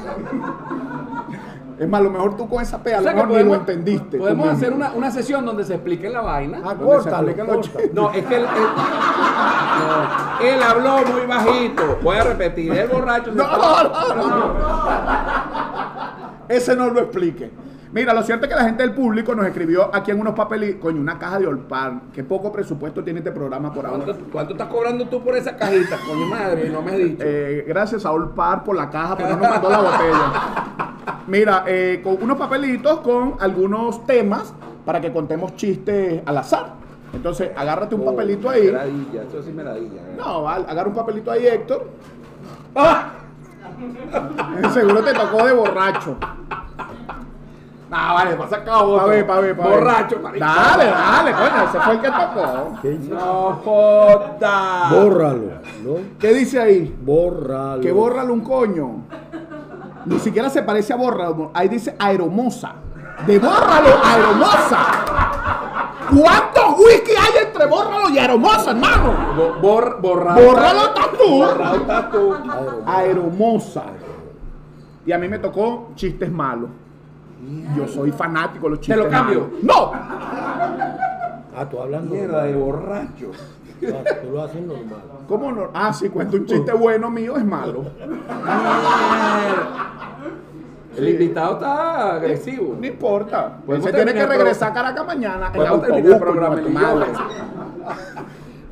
Es 1.82 1.88
más, 1.88 2.00
a 2.00 2.04
lo 2.04 2.10
mejor 2.10 2.36
tú 2.36 2.48
con 2.48 2.62
esa 2.62 2.80
pea, 2.80 2.98
O 2.98 3.00
lo 3.00 3.10
mejor 3.10 3.28
ni 3.28 3.34
lo 3.34 3.54
entendiste. 3.56 4.18
Podemos 4.18 4.48
hacer 4.50 4.72
una, 4.72 4.92
una 4.92 5.10
sesión 5.10 5.44
donde 5.44 5.64
se 5.64 5.74
explique 5.74 6.08
la 6.08 6.20
vaina. 6.20 6.60
Ah, 6.64 6.74
chistes. 7.60 7.92
No, 7.92 8.12
es 8.12 8.24
que 8.24 8.36
él, 8.36 8.42
él- 8.44 8.48
no, 9.80 10.46
él 10.46 10.62
habló 10.62 10.98
muy 11.12 11.26
bajito. 11.26 11.98
Voy 12.00 12.16
a 12.18 12.22
repetir, 12.24 12.72
el 12.72 12.88
borracho 12.88 13.32
No, 13.32 13.42
estaba- 13.42 14.14
no, 14.14 14.28
no. 14.28 14.54
Ese 16.48 16.76
no 16.76 16.90
lo 16.90 17.00
explique. 17.00 17.50
Mira, 17.92 18.14
lo 18.14 18.22
cierto 18.22 18.46
es 18.46 18.50
que 18.50 18.56
la 18.56 18.64
gente 18.64 18.82
del 18.82 18.94
público 18.94 19.34
nos 19.34 19.44
escribió 19.46 19.94
aquí 19.94 20.10
en 20.12 20.20
unos 20.20 20.34
papeles, 20.34 20.76
coño, 20.76 20.98
una 20.98 21.18
caja 21.18 21.38
de 21.38 21.46
Olpan. 21.46 22.04
Qué 22.14 22.24
poco 22.24 22.50
presupuesto 22.50 23.04
tiene 23.04 23.18
este 23.18 23.32
programa 23.32 23.70
por 23.72 23.84
ahora. 23.84 24.04
¿Cuánto, 24.04 24.24
cuánto 24.32 24.52
estás 24.54 24.68
cobrando 24.68 25.06
tú 25.08 25.22
por 25.22 25.36
esa 25.36 25.54
cajita, 25.56 25.98
coño 26.08 26.24
madre? 26.26 26.70
No 26.70 26.80
me 26.80 26.92
has 26.92 26.96
dicho. 26.96 27.22
Eh, 27.22 27.64
gracias 27.68 28.06
a 28.06 28.12
Olpar 28.12 28.64
por 28.64 28.76
la 28.76 28.88
caja, 28.88 29.16
porque 29.16 29.32
no 29.34 29.38
nos 29.40 29.48
mandó 29.50 29.68
la 29.70 29.78
botella. 29.82 30.32
Mira, 31.26 31.64
eh, 31.66 32.00
con 32.02 32.16
unos 32.22 32.38
papelitos 32.38 33.00
con 33.00 33.34
algunos 33.40 34.06
temas 34.06 34.54
para 34.86 34.98
que 35.00 35.12
contemos 35.12 35.54
chistes 35.56 36.22
al 36.24 36.38
azar. 36.38 36.72
Entonces, 37.12 37.50
agárrate 37.54 37.94
un 37.94 38.06
papelito 38.06 38.48
ahí. 38.48 38.68
Meradilla, 38.68 39.22
eso 39.24 39.42
sí 39.42 39.52
meradilla. 39.52 40.00
eh. 40.00 40.14
No, 40.16 40.44
vale, 40.44 40.64
agarra 40.66 40.88
un 40.88 40.94
papelito 40.94 41.30
ahí, 41.30 41.46
Héctor. 41.46 41.90
¡Ah! 42.74 43.10
Seguro 44.72 45.04
te 45.04 45.12
tocó 45.12 45.44
de 45.46 45.52
borracho. 45.52 46.16
No, 47.92 48.14
vale, 48.14 48.34
vas 48.36 48.50
a 48.52 48.56
sacar 48.56 48.74
otro. 48.84 48.96
Pa' 48.96 49.04
ver, 49.04 49.26
pa' 49.26 49.40
ver, 49.40 49.54
pa' 49.56 49.64
ver. 49.68 49.72
Borracho, 49.80 50.18
maricón. 50.22 50.48
Dale, 50.48 50.84
dale, 50.86 51.32
coño, 51.32 51.64
ese 51.68 51.80
fue 51.80 51.92
el 51.92 52.00
que 52.00 52.08
tocó. 52.10 52.78
¿Qué 52.80 52.88
dice? 52.88 53.10
No 53.10 53.60
joda. 53.64 54.88
Bórralo, 54.92 55.42
¿no? 55.84 55.94
¿Qué 56.18 56.32
dice 56.32 56.58
ahí? 56.58 56.96
Bórralo. 57.02 57.82
Que 57.82 57.92
bórralo 57.92 58.32
un 58.32 58.40
coño. 58.40 58.90
Ni 60.06 60.18
siquiera 60.20 60.48
se 60.48 60.62
parece 60.62 60.94
a 60.94 60.96
bórralo. 60.96 61.50
Ahí 61.52 61.68
dice 61.68 61.94
aeromosa. 61.98 62.72
De 63.26 63.38
bórralo 63.38 63.88
a 64.02 64.14
aeromosa. 64.14 64.78
¿Cuántos 66.08 66.78
whisky 66.78 67.12
hay 67.12 67.44
entre 67.46 67.66
bórralo 67.66 68.08
y 68.10 68.18
aeromosa, 68.18 68.70
hermano? 68.70 69.14
Bo- 69.36 69.54
bor- 69.60 70.00
borrado. 70.00 70.42
Bórralo 70.42 70.80
tú. 71.18 71.36
Borrado 71.44 72.08
tú. 72.10 72.34
Aeromosa. 72.86 73.82
Y 75.04 75.12
a 75.12 75.18
mí 75.18 75.28
me 75.28 75.38
tocó 75.38 75.90
chistes 75.94 76.30
malos. 76.32 76.70
Yo 77.76 77.88
soy 77.88 78.12
fanático 78.12 78.66
de 78.66 78.70
los 78.70 78.80
¿Te 78.80 78.86
chistes 78.86 79.04
lo 79.04 79.10
cambio? 79.10 79.40
malos. 79.40 79.62
¡No! 79.62 79.92
Ah, 81.54 81.66
tú 81.70 81.80
hablando. 81.80 82.14
Mierda 82.14 82.44
de 82.44 82.54
borracho. 82.54 83.30
Ah, 83.84 84.04
Tú 84.22 84.30
lo 84.30 84.42
haces 84.42 84.62
normal. 84.62 85.02
¿Cómo 85.26 85.50
no? 85.52 85.68
Ah, 85.74 85.92
sí, 85.92 86.08
cuento 86.08 86.36
un 86.36 86.46
chiste 86.46 86.72
bueno 86.72 87.10
mío 87.10 87.36
es 87.36 87.44
malo. 87.44 87.84
El 90.96 91.08
invitado 91.08 91.54
está 91.54 92.14
agresivo. 92.16 92.76
No 92.78 92.86
importa. 92.86 93.56
Pues 93.64 93.82
se 93.82 93.92
tiene 93.92 94.12
que 94.12 94.20
el 94.20 94.28
regresar 94.28 94.70
a 94.70 94.74
Caracas 94.74 95.06
mañana 95.06 95.50
Podemos 95.50 95.82
autobús. 95.84 96.12
el 96.12 96.18
programa 96.18 96.56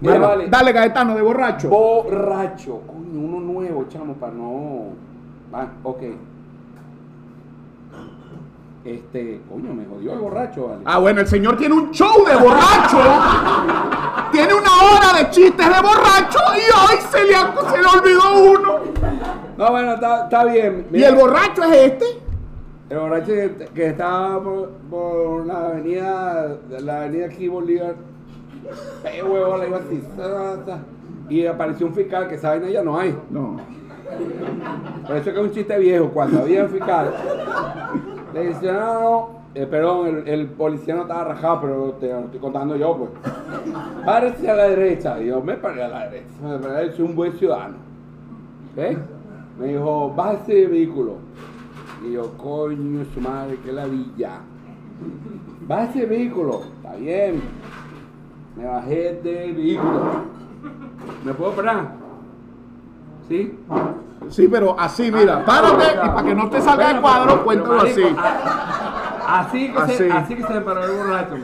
Bueno, 0.00 0.20
vale. 0.28 0.48
Dale, 0.48 0.72
Gaetano, 0.72 1.14
de 1.14 1.22
borracho. 1.22 1.68
Borracho. 1.70 2.82
Coño, 2.86 3.20
uno 3.20 3.40
nuevo, 3.40 3.86
chamo, 3.88 4.14
para 4.14 4.32
no. 4.34 4.88
Ah, 5.52 5.66
ok. 5.82 6.02
Este, 8.84 9.40
coño, 9.48 9.74
me 9.74 9.84
jodió 9.84 10.14
el 10.14 10.18
borracho, 10.20 10.68
vale. 10.68 10.80
Ah, 10.86 10.98
bueno, 10.98 11.20
el 11.20 11.26
señor 11.26 11.56
tiene 11.58 11.74
un 11.74 11.90
show 11.90 12.24
de 12.26 12.34
borracho. 12.36 12.98
tiene 14.32 14.54
una 14.54 14.70
hora 14.70 15.18
de 15.18 15.30
chistes 15.30 15.66
de 15.66 15.82
borracho 15.82 16.38
y 16.56 16.92
hoy 16.92 16.98
se 17.10 17.24
le, 17.24 17.34
ha- 17.36 17.54
se 17.70 17.78
le 17.78 17.86
olvidó 17.86 18.52
uno. 18.58 18.78
No, 19.58 19.70
bueno, 19.70 19.94
está, 19.94 20.24
está 20.24 20.44
bien. 20.44 20.86
Y 20.92 21.02
el 21.02 21.14
borracho 21.14 21.62
es 21.64 21.92
este. 21.92 22.06
El 22.88 22.98
borracho 22.98 23.26
que, 23.26 23.68
que 23.74 23.86
estaba 23.88 24.42
por, 24.42 24.68
por 24.90 25.46
la 25.46 25.66
avenida, 25.68 26.56
la 26.80 26.96
avenida 27.02 27.26
aquí 27.26 27.48
Bolívar, 27.48 27.94
eh, 29.04 29.22
huevo, 29.22 29.56
la 29.58 29.66
iba 29.68 29.76
así, 29.76 30.02
y 31.28 31.44
apareció 31.46 31.86
un 31.86 31.94
fiscal 31.94 32.26
que 32.28 32.36
esa 32.36 32.48
vaina 32.50 32.68
ya 32.70 32.82
no 32.82 32.98
hay. 32.98 33.16
No. 33.30 33.58
Por 35.06 35.16
eso 35.16 35.24
que 35.32 35.38
es 35.38 35.44
un 35.46 35.52
chiste 35.52 35.78
viejo, 35.78 36.08
cuando 36.08 36.40
había 36.40 36.64
un 36.64 36.70
fiscal, 36.70 37.14
le 38.32 38.48
dice, 38.48 38.72
no, 38.72 39.00
no, 39.00 39.28
eh, 39.54 39.66
perdón, 39.66 40.22
el, 40.26 40.46
policía 40.46 40.94
no 40.94 41.02
estaba 41.02 41.24
rajado, 41.24 41.60
pero 41.60 41.92
te 41.94 42.08
lo 42.08 42.20
estoy 42.20 42.40
contando 42.40 42.76
yo, 42.76 42.96
pues. 42.96 43.10
Párese 44.04 44.50
a 44.50 44.54
la 44.54 44.68
derecha. 44.68 45.20
Y 45.20 45.26
yo 45.26 45.42
me 45.42 45.54
paré 45.54 45.82
a 45.82 45.88
la 45.88 46.08
derecha, 46.08 46.30
me 46.42 46.58
paré, 46.58 46.92
soy 46.92 47.06
un 47.06 47.16
buen 47.16 47.32
ciudadano. 47.32 47.76
¿Ves? 48.76 48.98
Me 49.58 49.68
dijo, 49.68 50.12
bájese 50.14 50.54
de 50.54 50.66
vehículo. 50.68 51.16
Y 52.06 52.12
yo, 52.12 52.32
coño, 52.38 53.04
su 53.12 53.20
madre, 53.20 53.58
qué 53.64 53.72
ladilla. 53.72 54.40
Bájese 55.66 56.00
de 56.00 56.06
vehículo. 56.06 56.62
Está 56.76 56.96
bien. 56.96 57.42
Me 58.56 58.64
bajé 58.64 59.20
del 59.22 59.54
vehículo. 59.54 60.02
¿Me 61.24 61.34
puedo 61.34 61.52
parar? 61.52 61.92
¿Sí? 63.28 63.54
Sí, 64.28 64.48
pero 64.48 64.78
así, 64.78 65.10
mira, 65.10 65.44
párate 65.44 65.84
y 65.94 66.08
para 66.08 66.22
que 66.22 66.34
no 66.34 66.50
te 66.50 66.60
salga 66.60 66.86
Bueno, 66.86 67.02
cuadro, 67.02 67.44
cuéntalo 67.44 67.80
así. 67.82 68.04
Así 69.26 69.72
que, 69.72 69.78
Así. 69.78 69.94
Se, 69.96 70.12
así 70.12 70.34
que 70.34 70.42
se 70.42 70.60
paró 70.60 70.84
el 70.84 70.90
borracho. 70.92 71.36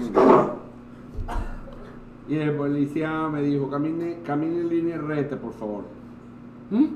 Y 2.28 2.36
el 2.36 2.52
policía 2.56 3.28
me 3.28 3.42
dijo, 3.42 3.70
camine, 3.70 4.18
camine 4.24 4.60
en 4.60 4.68
línea 4.68 4.98
recta, 4.98 5.36
por 5.36 5.52
favor. 5.54 5.84
¿Mm? 6.70 6.86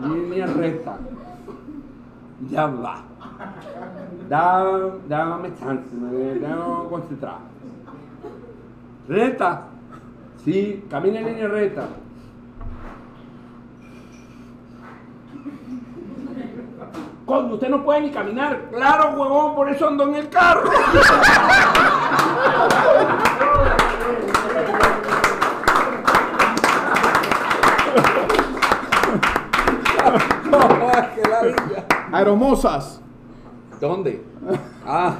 línea 0.00 0.46
recta. 0.46 0.96
Ya 2.50 2.66
va. 2.66 3.02
Da, 4.28 4.64
dame 5.08 5.52
chance, 5.58 5.94
me 5.94 6.12
debo 6.12 6.88
concentrar. 6.88 7.38
Recta. 9.08 9.62
Sí, 10.44 10.84
camina 10.88 11.20
en 11.20 11.26
línea 11.26 11.48
recta. 11.48 11.88
Coño, 17.34 17.54
usted 17.54 17.68
no 17.68 17.82
puede 17.82 18.00
ni 18.02 18.10
caminar. 18.12 18.68
Claro, 18.70 19.14
huevón, 19.18 19.56
por 19.56 19.68
eso 19.68 19.88
ando 19.88 20.04
en 20.04 20.14
el 20.14 20.28
carro. 20.28 20.70
Aeromosas. 32.12 33.00
¿Dónde? 33.80 34.22
Ah, 34.86 35.14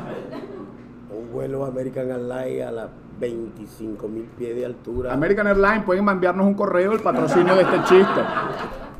Un 1.11 1.33
vuelo 1.33 1.65
American 1.65 2.11
Airlines 2.11 2.67
a 2.67 2.71
las 2.73 2.89
25 3.21 4.09
mil 4.09 4.25
pies 4.37 4.55
de 4.57 4.67
altura. 4.67 5.13
American 5.13 5.47
Airlines 5.47 5.85
pueden 5.85 6.09
enviarnos 6.09 6.47
un 6.47 6.55
correo 6.55 6.93
el 6.93 7.01
patrocinio 7.01 7.55
de 7.55 7.63
este 7.63 7.77
chiste. 7.85 8.21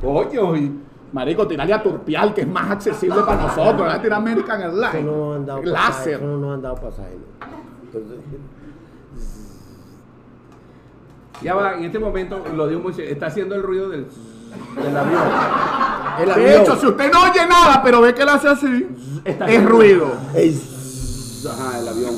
coño. 0.01 0.55
y- 0.55 0.79
Marico, 1.15 1.47
tirarle 1.47 1.73
a 1.73 1.81
Turpial, 1.81 2.33
que 2.33 2.41
es 2.41 2.47
más 2.47 2.71
accesible 2.71 3.21
para 3.25 3.43
nosotros. 3.43 3.77
¿verdad? 3.79 4.01
Tirar 4.01 4.19
American 4.19 4.61
Eso 4.63 4.83
Airlines. 4.83 5.05
no 5.05 5.33
han 5.33 5.45
dado 5.45 5.61
pasaje, 5.61 5.71
Láser. 5.89 6.13
Eso 6.15 6.25
no 6.25 6.37
nos 6.37 6.53
han 6.55 6.61
dado 6.61 6.75
pasaje. 6.75 7.17
Entonces, 7.85 8.17
Ya 11.41 11.53
va, 11.55 11.75
en 11.75 11.83
este 11.85 11.99
momento 11.99 12.43
lo 12.55 12.67
digo 12.67 12.81
muy 12.81 12.93
está 12.97 13.27
haciendo 13.27 13.55
el 13.55 13.63
ruido 13.63 13.89
del, 13.89 14.05
del 14.83 14.97
avión. 14.97 15.21
El 16.19 16.25
De 16.27 16.31
avión. 16.33 16.61
hecho, 16.63 16.75
si 16.77 16.87
usted 16.87 17.11
no 17.11 17.19
oye 17.23 17.45
nada, 17.47 17.81
pero 17.83 18.01
ve 18.01 18.13
que 18.13 18.21
él 18.23 18.29
hace 18.29 18.47
así, 18.49 18.87
Está 19.23 19.45
es 19.47 19.65
ruido. 19.65 20.11
el, 20.33 20.53
Ajá, 21.49 21.79
el 21.79 21.87
avión. 21.87 22.15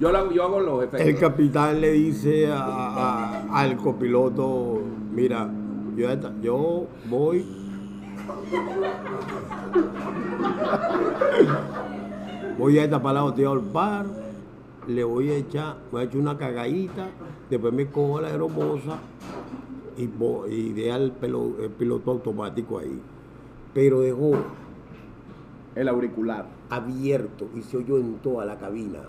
Yo, 0.00 0.10
la- 0.12 0.30
yo 0.32 0.42
hago 0.44 0.60
los 0.60 0.78
efectos. 0.84 1.00
el 1.00 1.18
capitán 1.18 1.80
le 1.80 1.92
dice 1.92 2.50
a- 2.50 2.56
a- 2.64 3.60
al 3.60 3.76
copiloto, 3.76 4.80
mira, 5.12 5.48
yo, 5.94 6.08
yo 6.42 6.86
voy... 7.08 7.61
Voy 12.58 12.78
a 12.78 12.88
tapar 12.88 13.14
la 13.14 13.22
botella 13.22 13.50
al 13.50 13.60
bar, 13.60 14.06
le 14.86 15.04
voy 15.04 15.30
a 15.30 15.36
echar, 15.36 15.76
voy 15.90 16.02
a 16.02 16.04
echar 16.04 16.20
una 16.20 16.36
cagadita, 16.38 17.08
después 17.50 17.72
me 17.72 17.86
cojo 17.86 18.20
la 18.20 18.28
aeromoza 18.28 18.98
y, 19.96 20.08
y 20.50 20.72
deja 20.72 20.96
el, 20.96 21.12
pelo- 21.12 21.56
el 21.60 21.70
piloto 21.70 22.10
automático 22.12 22.78
ahí. 22.78 23.00
Pero 23.74 24.00
dejó 24.00 24.32
El 25.74 25.88
auricular. 25.88 26.46
abierto 26.70 27.48
y 27.56 27.62
se 27.62 27.78
oyó 27.78 27.98
en 27.98 28.16
toda 28.18 28.44
la 28.44 28.58
cabina. 28.58 29.00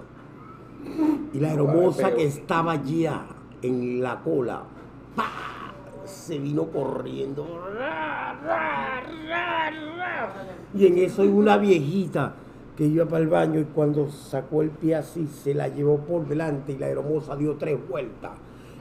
Y 1.34 1.40
la 1.40 1.54
hermosa 1.54 2.14
que 2.14 2.24
estaba 2.26 2.82
ya 2.84 3.26
en 3.62 4.02
la 4.02 4.22
cola, 4.22 4.64
¡pa! 5.16 5.26
Se 6.14 6.40
vino 6.40 6.66
corriendo. 6.66 7.46
Y 10.74 10.88
en 10.88 10.98
eso 10.98 11.22
hay 11.22 11.28
una 11.28 11.58
viejita 11.58 12.34
que 12.78 12.86
iba 12.86 13.06
para 13.06 13.22
el 13.22 13.28
baño 13.28 13.60
y 13.60 13.66
cuando 13.66 14.10
sacó 14.10 14.62
el 14.62 14.70
pie 14.70 14.96
así 14.96 15.28
se 15.28 15.54
la 15.54 15.68
llevó 15.68 16.00
por 16.00 16.28
delante 16.28 16.74
y 16.74 16.78
la 16.78 16.88
hermosa 16.88 17.36
dio 17.36 17.56
tres 17.56 17.78
vueltas. 17.88 18.32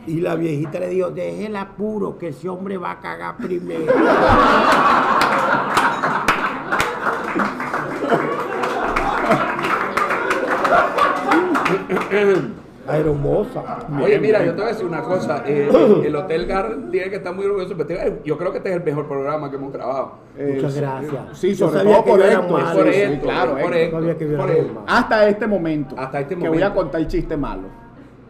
Y 0.07 0.21
la 0.21 0.35
viejita 0.35 0.81
le 0.81 0.88
dijo, 0.88 1.11
déjela 1.11 1.77
puro 1.77 2.18
que 2.18 2.29
ese 2.29 2.49
hombre 2.49 2.77
va 2.77 2.92
a 2.92 3.01
cagar 3.01 3.37
primero. 3.37 3.92
Hermosa. 12.88 13.62
Oye, 14.03 14.18
mira, 14.18 14.45
yo 14.45 14.53
te 14.53 14.57
voy 14.61 14.64
a 14.64 14.73
decir 14.73 14.87
una 14.87 15.03
cosa. 15.03 15.45
eh, 15.47 15.68
el 16.05 16.16
Hotel 16.16 16.47
Garden 16.47 16.90
tiene 16.90 17.11
que 17.11 17.16
estar 17.16 17.35
muy 17.35 17.45
orgulloso. 17.47 17.75
pero 17.77 17.87
te- 17.87 18.21
Yo 18.25 18.37
creo 18.37 18.51
que 18.51 18.59
este 18.59 18.71
es 18.71 18.77
el 18.77 18.83
mejor 18.83 19.07
programa 19.07 19.49
que 19.51 19.57
hemos 19.57 19.73
grabado. 19.73 20.14
Muchas 20.37 20.77
Eh, 20.77 20.81
gracias. 20.81 21.38
Sí, 21.38 21.55
sobre 21.55 21.81
todo 21.81 22.05
por 22.05 22.18
malo. 22.18 22.49
por 22.79 22.88
esto, 22.88 23.23
claro, 23.25 23.51
por 23.59 23.75
esto, 23.75 23.99
esto. 24.11 24.85
Hasta 24.87 25.29
este 25.29 25.47
momento. 25.47 25.95
Hasta 25.99 26.21
este 26.21 26.35
Que 26.35 26.49
voy 26.49 26.59
a 26.59 26.68
momento. 26.71 26.75
contar 26.75 27.01
el 27.01 27.07
chiste 27.07 27.37
malo. 27.37 27.68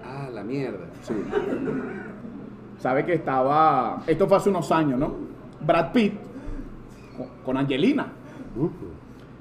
Ah, 0.04 0.28
la 0.32 0.42
mierda. 0.44 0.86
Sí. 1.02 1.14
Sabe 2.78 3.04
que 3.06 3.14
estaba. 3.14 4.02
Esto 4.06 4.26
fue 4.28 4.36
hace 4.36 4.50
unos 4.50 4.70
años, 4.72 4.98
¿no? 4.98 5.14
Brad 5.64 5.92
Pitt 5.92 6.14
con, 7.44 7.56
Angelina. 7.56 8.12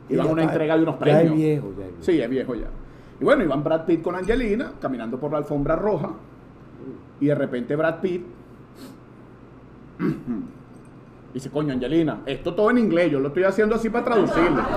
Iban 0.09 0.27
a 0.27 0.31
una 0.31 0.43
entrega 0.43 0.75
de 0.77 0.83
unos 0.83 0.95
ya 0.95 0.99
premios. 0.99 1.31
es 1.33 1.37
viejo, 1.37 1.67
ya 1.77 1.83
es 1.85 1.89
viejo. 1.89 1.95
Sí, 2.03 2.21
es 2.21 2.29
viejo 2.29 2.55
ya. 2.55 2.67
Y 3.21 3.23
bueno, 3.23 3.43
iban 3.43 3.63
Brad 3.63 3.85
Pitt 3.85 4.01
con 4.01 4.15
Angelina 4.15 4.71
caminando 4.81 5.19
por 5.19 5.31
la 5.31 5.37
alfombra 5.37 5.75
roja. 5.75 6.09
Y 7.19 7.27
de 7.27 7.35
repente 7.35 7.75
Brad 7.75 8.01
Pitt. 8.01 8.25
Dice, 11.33 11.51
coño, 11.51 11.71
Angelina, 11.71 12.21
esto 12.25 12.55
todo 12.55 12.71
en 12.71 12.79
inglés, 12.79 13.11
yo 13.11 13.19
lo 13.19 13.27
estoy 13.27 13.43
haciendo 13.43 13.75
así 13.75 13.89
para 13.89 14.05
traducirlo. 14.05 14.63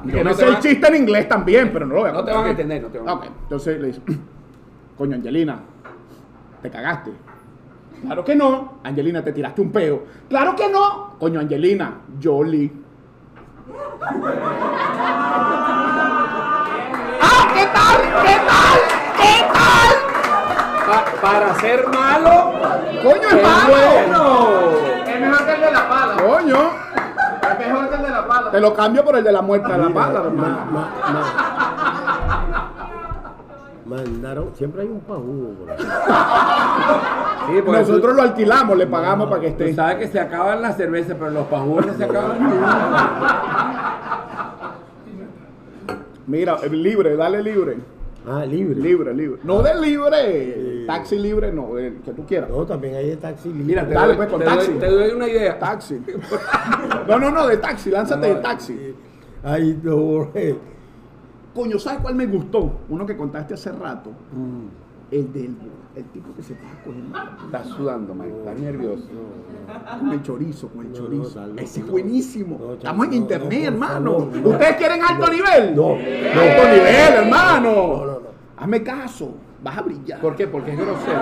Que 0.00 0.16
Yo 0.16 0.24
no 0.24 0.32
sé 0.32 0.48
el 0.48 0.58
chiste 0.60 0.88
en 0.88 0.96
inglés 0.96 1.28
también, 1.28 1.70
pero 1.74 1.84
no 1.84 1.92
lo 1.92 2.00
voy 2.00 2.08
a 2.08 2.14
No 2.14 2.24
te 2.24 2.32
van 2.32 2.46
a 2.46 2.50
entender, 2.52 2.80
no 2.80 2.88
te 2.88 2.98
van 3.00 3.06
a 3.06 3.12
Ok, 3.12 3.26
entonces 3.42 3.78
le 3.78 3.88
dice, 3.88 4.00
coño, 4.96 5.14
Angelina, 5.14 5.60
te 6.62 6.70
cagaste. 6.70 7.12
Claro 8.00 8.24
que 8.24 8.34
no. 8.34 8.78
Angelina, 8.82 9.22
te 9.22 9.34
tiraste 9.34 9.60
un 9.60 9.70
peo. 9.70 10.04
Claro 10.26 10.56
que 10.56 10.70
no. 10.70 11.16
Coño, 11.18 11.38
Angelina, 11.38 11.98
Jolie. 12.22 12.72
¡Ah! 17.20 17.48
¿Qué 17.54 17.66
tal? 17.66 17.96
¿Qué 18.24 18.36
tal? 18.50 18.78
¿Qué 19.20 19.44
tal? 19.52 19.90
Pa- 20.86 21.04
para 21.20 21.54
ser 21.60 21.88
malo, 21.88 22.52
Coño, 23.02 23.28
es 23.28 23.32
es 23.34 23.42
malo. 23.42 23.70
bueno. 23.70 24.22
Es 25.06 25.20
mejor 25.20 25.44
que 25.46 25.52
el 25.54 25.60
de 25.60 25.70
la 25.72 25.88
pala. 25.88 26.14
Coño. 26.16 26.70
Es 27.42 27.58
mejor 27.68 27.88
que 27.88 27.94
el 27.96 28.02
de 28.02 28.10
la 28.10 28.26
pala. 28.26 28.50
Te 28.50 28.60
lo 28.60 28.74
cambio 28.74 29.04
por 29.04 29.16
el 29.16 29.24
de 29.24 29.32
la 29.32 29.42
muerte 29.42 29.70
de 29.72 29.78
la 29.78 29.88
Mira, 29.88 30.00
pala, 30.00 30.20
ma- 30.20 30.26
hermano. 30.26 30.58
ma- 30.70 30.88
ma- 31.12 31.30
Mandaron, 33.86 34.52
siempre 34.54 34.82
hay 34.82 34.88
un 34.88 35.00
pajudo 35.00 35.48
por 35.58 35.70
ahí. 35.72 35.78
Sí, 37.48 37.62
porque 37.64 37.80
Nosotros 37.80 38.14
lo 38.14 38.22
alquilamos, 38.22 38.76
le 38.76 38.86
pagamos 38.86 39.28
para 39.28 39.40
que 39.40 39.50
tú, 39.50 39.64
esté. 39.64 39.74
sabes 39.74 39.96
que 39.96 40.06
se 40.08 40.20
acaban 40.20 40.62
las 40.62 40.76
cervezas, 40.76 41.16
pero 41.18 41.30
los 41.32 41.46
pajuros 41.46 41.86
no 41.86 41.94
se 41.94 42.04
acaban 42.04 42.40
nunca. 42.40 43.89
Mira, 46.30 46.58
eh, 46.62 46.68
libre, 46.70 47.16
dale 47.16 47.42
libre. 47.42 47.76
Ah, 48.26 48.44
libre. 48.44 48.78
Libre, 48.78 49.14
libre. 49.14 49.40
No 49.42 49.62
de 49.62 49.74
libre, 49.80 50.84
taxi 50.86 51.18
libre, 51.18 51.50
no, 51.52 51.76
el 51.78 51.96
que 52.02 52.12
tú 52.12 52.24
quieras. 52.26 52.50
No, 52.50 52.64
también 52.66 52.94
hay 52.94 53.08
de 53.10 53.16
taxi 53.16 53.48
libre. 53.48 53.64
Mira, 53.64 53.88
te, 53.88 53.94
Dale, 53.94 54.06
doy, 54.08 54.16
pues, 54.16 54.28
con 54.28 54.38
te 54.40 54.44
doy- 54.44 54.54
taxi. 54.56 54.72
te 54.72 54.86
doy 54.86 55.10
una 55.12 55.28
idea. 55.28 55.58
Taxi. 55.58 56.00
No, 57.08 57.18
no, 57.18 57.30
no, 57.30 57.46
de 57.48 57.56
taxi, 57.56 57.90
lánzate 57.90 58.28
No, 58.28 58.34
de 58.36 58.40
taxi. 58.40 58.94
Ay, 59.42 59.80
no. 59.82 60.28
eh. 60.34 60.56
Coño, 61.54 61.78
¿sabes 61.80 62.00
cuál 62.00 62.14
me 62.14 62.26
gustó? 62.26 62.80
Uno 62.90 63.04
que 63.04 63.16
contaste 63.16 63.54
hace 63.54 63.72
rato. 63.72 64.10
Mm. 64.10 64.66
El 65.10 65.32
del 65.32 65.56
el 65.96 66.04
tipo 66.04 66.32
que 66.36 66.42
se 66.42 66.54
pasa 66.54 66.82
con 66.84 66.94
el, 66.94 67.46
Estás 67.46 67.66
sudando, 67.76 68.14
man. 68.14 68.28
Estás 68.30 68.58
nervioso. 68.60 69.08
con 69.98 70.12
el 70.12 70.22
chorizo, 70.22 70.68
con 70.68 70.86
el 70.86 70.92
chorizo. 70.92 71.22
no, 71.24 71.28
tal, 71.30 71.56
no, 71.56 71.62
Ese 71.62 71.80
es 71.80 71.86
buenísimo. 71.88 72.58
No, 72.60 72.72
Estamos 72.74 73.06
en 73.08 73.12
internet, 73.14 73.64
hermano. 73.64 74.16
¿Ustedes 74.18 74.76
quieren 74.76 75.00
alto 75.02 75.26
nivel? 75.32 75.74
No, 75.74 75.94
Alto 75.94 76.68
nivel, 76.68 77.24
hermano. 77.24 77.70
No, 77.72 78.06
no, 78.06 78.12
no. 78.12 78.20
Hazme 78.56 78.82
caso. 78.84 79.34
Vas 79.62 79.76
a 79.76 79.82
brillar. 79.82 80.20
¿Por 80.20 80.36
qué? 80.36 80.46
Porque 80.46 80.72
es 80.72 80.78
grosero. 80.78 81.20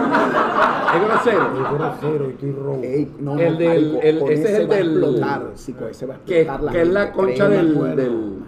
Es 0.94 1.02
grosero. 1.02 1.46
Es 1.66 1.72
grosero 1.72 2.26
y 2.28 2.32
estoy 2.34 2.52
ronco. 2.52 2.82
Ey, 2.84 3.12
no, 3.18 3.34
no, 3.34 3.40
El 3.40 3.58
del- 3.58 3.68
marico, 3.68 4.00
el- 4.02 4.18
con 4.20 4.30
ese 4.32 4.42
es 4.52 4.58
el 4.60 4.68
del- 4.68 4.88
explotar, 4.90 5.50
sí, 5.54 5.74
ese 5.90 6.06
va 6.06 6.14
a 6.14 6.18
Que, 6.18 6.40
explotar 6.42 6.72
que 6.74 6.82
es 6.82 6.88
la 6.88 7.12
concha 7.12 7.48
del, 7.48 8.44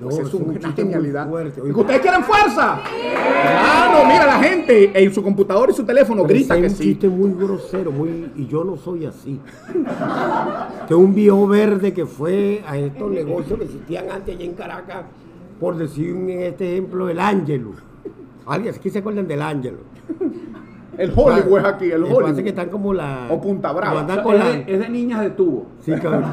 No, 0.00 0.08
es 0.10 0.18
es 0.18 0.34
un 0.34 0.50
una 0.50 0.72
genialidad. 0.72 1.28
fuerte, 1.28 1.58
¿Y 1.58 1.62
oiga. 1.62 1.74
que 1.74 1.80
¿Ustedes 1.80 2.00
quieren 2.00 2.24
fuerza? 2.24 2.80
Claro, 2.84 4.06
mira 4.06 4.26
la 4.26 4.38
gente 4.42 4.90
en 5.04 5.12
su 5.14 5.22
computador 5.22 5.70
y 5.70 5.74
su 5.74 5.84
teléfono 5.84 6.22
Pero 6.22 6.34
grita 6.38 6.56
que 6.60 6.66
es 6.66 6.72
un 6.72 6.78
sí. 6.78 6.84
chiste 6.84 7.08
muy 7.08 7.32
grosero, 7.34 7.90
muy, 7.92 8.30
y 8.36 8.46
yo 8.46 8.64
no 8.64 8.76
soy 8.76 9.06
así. 9.06 9.40
Que 10.88 10.94
un 10.94 11.14
viejo 11.14 11.46
verde 11.46 11.92
que 11.92 12.06
fue 12.06 12.62
a 12.66 12.76
estos 12.76 13.10
negocios 13.10 13.58
que 13.58 13.64
existían 13.64 14.10
antes 14.10 14.34
allá 14.36 14.44
en 14.44 14.52
Caracas, 14.54 15.04
por 15.60 15.76
decir 15.76 16.10
en 16.10 16.30
este 16.30 16.72
ejemplo, 16.72 17.08
el 17.08 17.20
Ángelo. 17.20 17.72
¿Alguien 18.46 18.74
aquí 18.74 18.90
se 18.90 18.98
acuerdan 18.98 19.28
del 19.28 19.40
Ángelo? 19.42 19.78
El 20.98 21.10
Hollywood 21.16 21.58
es 21.60 21.64
aquí, 21.64 21.90
el 21.90 22.02
Me 22.02 22.06
parece 22.08 22.16
que 22.16 22.16
Hollywood. 22.32 22.48
están 22.48 22.68
como 22.68 22.92
la. 22.92 23.26
O 23.30 23.40
Punta 23.40 23.72
Brava. 23.72 24.00
es, 24.02 24.06
la- 24.38 24.44
de, 24.50 24.64
es 24.66 24.78
de 24.78 24.88
niñas 24.90 25.20
de 25.22 25.30
tubo. 25.30 25.66
Sí, 25.80 25.92
cabrón. 25.92 26.24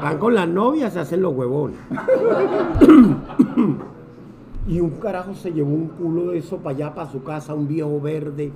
Van 0.00 0.18
con 0.18 0.34
las 0.34 0.48
novias, 0.48 0.92
se 0.92 1.00
hacen 1.00 1.22
los 1.22 1.34
huevones. 1.34 1.78
y 4.68 4.80
un 4.80 4.90
carajo 5.00 5.34
se 5.34 5.52
llevó 5.52 5.74
un 5.74 5.88
culo 5.88 6.30
de 6.30 6.38
eso 6.38 6.58
para 6.58 6.76
allá, 6.76 6.94
para 6.94 7.10
su 7.10 7.22
casa, 7.22 7.54
un 7.54 7.66
viejo 7.66 8.00
verde, 8.00 8.52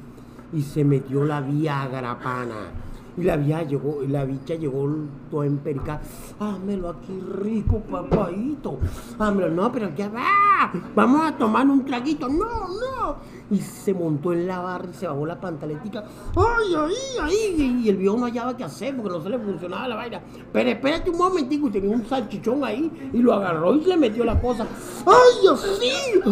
y 0.52 0.62
se 0.62 0.84
metió 0.84 1.24
la 1.24 1.40
Viagra, 1.40 2.18
pana. 2.18 2.70
Y 3.16 3.24
la 3.24 3.36
vieja 3.36 3.62
llegó, 3.64 4.02
y 4.02 4.08
la 4.08 4.24
bicha 4.24 4.54
llegó 4.54 4.88
toda 5.30 5.46
emperica. 5.46 6.00
Hámelo 6.38 6.88
aquí 6.88 7.20
rico, 7.42 7.80
papadito. 7.80 8.78
Hámelo, 9.18 9.50
no, 9.50 9.70
pero 9.70 9.94
ya 9.94 10.08
va. 10.08 10.72
Vamos 10.94 11.26
a 11.26 11.36
tomar 11.36 11.66
un 11.66 11.84
traguito. 11.84 12.28
No, 12.28 12.68
no. 12.68 13.16
Y 13.52 13.58
se 13.58 13.92
montó 13.92 14.32
en 14.32 14.46
la 14.46 14.60
barra 14.60 14.88
y 14.90 14.94
se 14.94 15.06
bajó 15.06 15.26
la 15.26 15.38
pantaletica. 15.38 16.04
Ay, 16.34 16.74
ay, 16.74 16.94
ay. 17.20 17.80
Y 17.84 17.88
el 17.90 17.98
viejo 17.98 18.16
no 18.16 18.24
hallaba 18.24 18.56
qué 18.56 18.64
hacer 18.64 18.96
porque 18.96 19.10
no 19.10 19.22
se 19.22 19.28
le 19.28 19.38
funcionaba 19.38 19.86
la 19.88 19.96
vaina. 19.96 20.22
Pero 20.50 20.70
espérate 20.70 21.10
un 21.10 21.18
momentico. 21.18 21.68
Y 21.68 21.70
tenía 21.70 21.94
un 21.94 22.06
salchichón 22.06 22.64
ahí 22.64 23.10
y 23.12 23.18
lo 23.18 23.34
agarró 23.34 23.74
y 23.74 23.84
le 23.84 23.98
metió 23.98 24.24
la 24.24 24.40
cosa. 24.40 24.66
Ay, 25.04 25.48
así, 25.52 25.90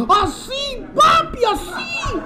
así, 0.09 0.83
papi, 0.95 1.45
así. 1.45 2.17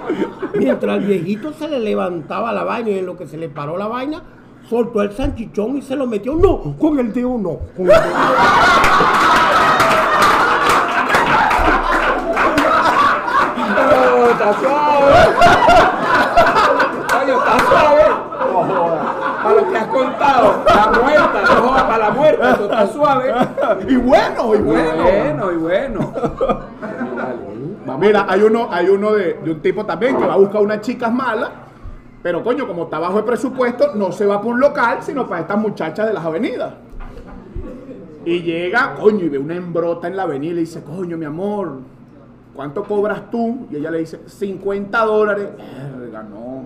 Mientras 0.53 0.97
el 0.97 1.05
viejito 1.05 1.51
se 1.51 1.67
le 1.67 1.81
levantaba 1.81 2.53
la 2.53 2.63
vaina 2.63 2.91
y 2.91 2.99
en 2.99 3.05
lo 3.05 3.17
que 3.17 3.27
se 3.27 3.35
le 3.35 3.49
paró 3.49 3.77
la 3.77 3.87
vaina, 3.87 4.23
soltó 4.69 5.01
el 5.01 5.11
salchichón 5.11 5.77
y 5.77 5.81
se 5.81 5.97
lo 5.97 6.07
metió. 6.07 6.35
No, 6.35 6.77
con 6.77 6.97
el 6.99 7.11
dedo 7.11 7.37
no. 7.37 7.59
Con 7.75 7.81
el 7.81 7.87
dedo. 7.87 8.05
¡Oh, 14.17 14.29
está 14.29 14.53
suave! 14.59 15.13
Coño, 17.11 17.37
está 17.37 17.59
suave. 17.65 18.05
La 20.25 20.91
muerta, 21.01 21.41
no 21.41 21.67
jodas, 21.67 21.83
para 21.83 21.97
la 21.97 22.11
muerta, 22.11 22.51
eso 22.51 22.63
está 22.63 22.87
suave. 22.87 23.33
Y 23.87 23.95
bueno, 23.95 24.55
y 24.55 24.57
bueno. 24.59 25.03
Bueno, 25.03 25.51
y 25.51 25.55
bueno. 25.55 26.13
Mira, 27.99 28.25
hay 28.27 28.41
uno, 28.41 28.67
hay 28.71 28.89
uno 28.89 29.13
de, 29.13 29.33
de 29.35 29.51
un 29.51 29.61
tipo 29.61 29.85
también 29.85 30.17
que 30.17 30.25
va 30.25 30.33
a 30.33 30.37
buscar 30.37 30.61
unas 30.61 30.81
chicas 30.81 31.13
malas, 31.13 31.51
pero 32.23 32.43
coño, 32.43 32.67
como 32.67 32.85
está 32.85 32.97
bajo 32.99 33.19
el 33.19 33.25
presupuesto, 33.25 33.93
no 33.95 34.11
se 34.11 34.25
va 34.25 34.41
por 34.41 34.53
un 34.53 34.59
local, 34.59 34.97
sino 35.01 35.27
para 35.27 35.41
estas 35.41 35.57
muchachas 35.57 36.07
de 36.07 36.13
las 36.13 36.25
avenidas. 36.25 36.73
Y 38.25 38.41
llega, 38.41 38.95
coño, 38.95 39.25
y 39.25 39.29
ve 39.29 39.37
una 39.37 39.55
embrota 39.55 40.07
en 40.07 40.17
la 40.17 40.23
avenida 40.23 40.51
y 40.51 40.55
le 40.55 40.61
dice, 40.61 40.83
coño, 40.83 41.15
mi 41.15 41.25
amor, 41.25 41.81
¿cuánto 42.55 42.83
cobras 42.83 43.29
tú? 43.29 43.67
Y 43.69 43.75
ella 43.75 43.91
le 43.91 43.99
dice, 43.99 44.21
50 44.25 45.05
dólares. 45.05 45.49
Verga, 45.99 46.23
no. 46.23 46.65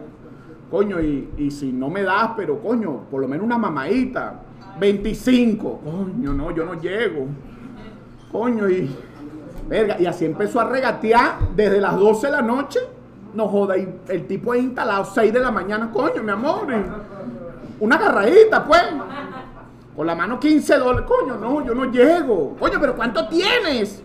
Coño, 0.70 1.00
y, 1.02 1.30
y 1.38 1.52
si 1.52 1.72
no 1.72 1.90
me 1.90 2.04
das, 2.04 2.32
pero 2.38 2.60
coño, 2.60 3.06
por 3.10 3.22
lo 3.22 3.28
menos 3.28 3.46
una 3.46 3.58
mamadita. 3.58 4.42
25. 4.80 5.82
Coño, 5.84 6.34
no, 6.34 6.52
yo 6.52 6.66
no 6.66 6.80
llego. 6.80 7.28
Coño, 8.32 8.70
y. 8.70 8.96
Verga, 9.68 10.00
y 10.00 10.06
así 10.06 10.26
empezó 10.26 10.60
a 10.60 10.66
regatear 10.66 11.40
desde 11.56 11.80
las 11.80 11.96
12 11.96 12.28
de 12.28 12.34
la 12.34 12.42
noche. 12.42 12.80
No 13.34 13.48
joda, 13.48 13.78
y 13.78 13.88
el 14.08 14.26
tipo 14.26 14.52
ahí 14.52 14.62
instalado 14.62 15.06
6 15.06 15.32
de 15.32 15.40
la 15.40 15.52
mañana, 15.52 15.92
coño, 15.92 16.24
mi 16.24 16.32
amor. 16.32 16.68
Una 17.80 17.96
agarradita, 17.96 18.66
pues. 18.66 18.84
Con 19.96 20.08
la 20.08 20.16
mano 20.16 20.40
15 20.40 20.78
dólares. 20.78 21.08
Coño, 21.08 21.36
no, 21.38 21.66
yo 21.66 21.76
no 21.76 21.86
llego. 21.92 22.56
Coño, 22.60 22.80
pero 22.80 22.96
¿cuánto 22.96 23.28
tienes? 23.28 24.04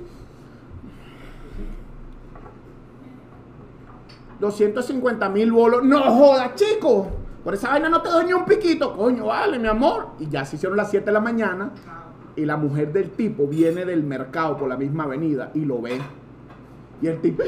250 4.45 5.29
mil 5.31 5.53
bolos. 5.53 5.83
No 5.83 6.01
joda, 6.03 6.55
chico. 6.55 7.09
Por 7.43 7.55
esa 7.55 7.71
vaina 7.71 7.89
no 7.89 8.01
te 8.01 8.09
doy 8.09 8.27
ni 8.27 8.33
un 8.33 8.45
piquito. 8.45 8.97
Coño, 8.97 9.27
vale, 9.27 9.59
mi 9.59 9.69
amor. 9.69 10.09
Y 10.19 10.29
ya 10.29 10.45
se 10.45 10.57
hicieron 10.57 10.77
las 10.77 10.91
7 10.91 11.07
de 11.07 11.13
la 11.13 11.21
mañana. 11.21 11.71
Y 12.37 12.45
la 12.45 12.57
mujer 12.57 12.93
del 12.93 13.11
tipo 13.11 13.47
viene 13.47 13.85
del 13.85 14.03
mercado 14.03 14.57
por 14.57 14.69
la 14.69 14.77
misma 14.77 15.05
avenida 15.05 15.51
y 15.55 15.65
lo 15.65 15.81
ve. 15.81 16.01
Y 17.01 17.07
el 17.07 17.21
tipo, 17.21 17.43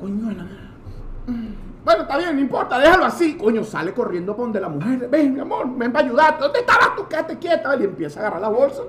coño, 0.00 0.28
de 0.28 0.34
la 0.34 0.44
madre. 0.44 1.56
Bueno, 1.84 2.02
está 2.02 2.16
bien, 2.16 2.34
no 2.36 2.40
importa, 2.40 2.78
déjalo 2.78 3.04
así. 3.04 3.36
Coño, 3.36 3.64
sale 3.64 3.92
corriendo 3.92 4.36
por 4.36 4.46
donde 4.46 4.60
la 4.60 4.68
mujer. 4.68 5.08
Ven, 5.10 5.34
mi 5.34 5.40
amor, 5.40 5.66
ven 5.76 5.92
para 5.92 6.06
ayudarte. 6.06 6.42
¿Dónde 6.42 6.60
estabas 6.60 6.96
tú? 6.96 7.06
Quédate 7.08 7.38
quieta. 7.38 7.76
Y 7.76 7.84
empieza 7.84 8.20
a 8.20 8.22
agarrar 8.22 8.40
la 8.42 8.48
bolsa 8.48 8.82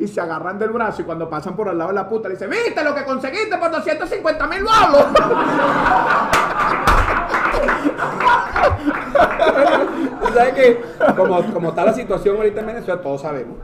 y 0.00 0.08
se 0.08 0.20
agarran 0.20 0.58
del 0.58 0.70
brazo. 0.70 1.02
Y 1.02 1.04
cuando 1.04 1.28
pasan 1.30 1.54
por 1.54 1.68
al 1.68 1.78
lado 1.78 1.90
de 1.90 1.94
la 1.94 2.08
puta, 2.08 2.28
le 2.28 2.34
dice: 2.34 2.48
¿Viste 2.48 2.82
lo 2.82 2.94
que 2.94 3.04
conseguiste 3.04 3.56
por 3.58 3.70
250 3.70 4.46
mil 4.48 4.64
bolos? 4.64 5.06
Sabes 10.34 10.54
que, 10.54 10.80
como, 11.16 11.42
como 11.52 11.68
está 11.70 11.84
la 11.84 11.92
situación 11.92 12.36
ahorita 12.36 12.60
en 12.60 12.66
Venezuela, 12.66 13.02
todos 13.02 13.20
sabemos. 13.22 13.56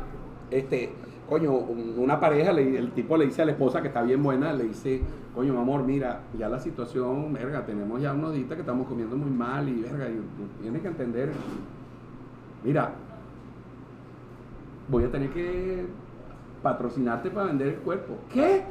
Este, 0.51 0.93
coño, 1.29 1.53
un- 1.53 1.95
una 1.99 2.19
pareja, 2.21 2.51
el 2.51 2.91
tipo 2.93 3.17
le 3.17 3.27
dice 3.27 3.43
a 3.43 3.45
la 3.47 3.53
esposa 3.53 3.81
que 3.83 3.89
está 3.89 4.03
bien 4.03 4.23
buena, 4.23 4.53
le 4.53 4.65
dice, 4.65 5.01
coño, 5.35 5.53
mi 5.53 5.59
amor, 5.61 5.83
mira, 5.85 6.21
ya 6.39 6.49
la 6.49 6.59
situación, 6.61 7.33
verga, 7.33 7.65
tenemos 7.65 8.01
ya 8.01 8.13
unos 8.13 8.33
días 8.35 8.49
que 8.49 8.61
estamos 8.61 8.87
comiendo 8.89 9.17
muy 9.17 9.31
mal 9.31 9.69
y 9.69 9.81
verga, 9.83 10.07
y 10.09 10.21
tienes 10.63 10.83
que 10.83 10.89
entender. 10.89 11.31
Mira, 12.65 12.91
voy 14.89 15.05
a 15.05 15.11
tener 15.11 15.31
que 15.31 15.87
patrocinarte 16.63 17.31
para 17.31 17.47
vender 17.47 17.69
el 17.69 17.77
cuerpo. 17.77 18.15
¿Qué? 18.33 18.63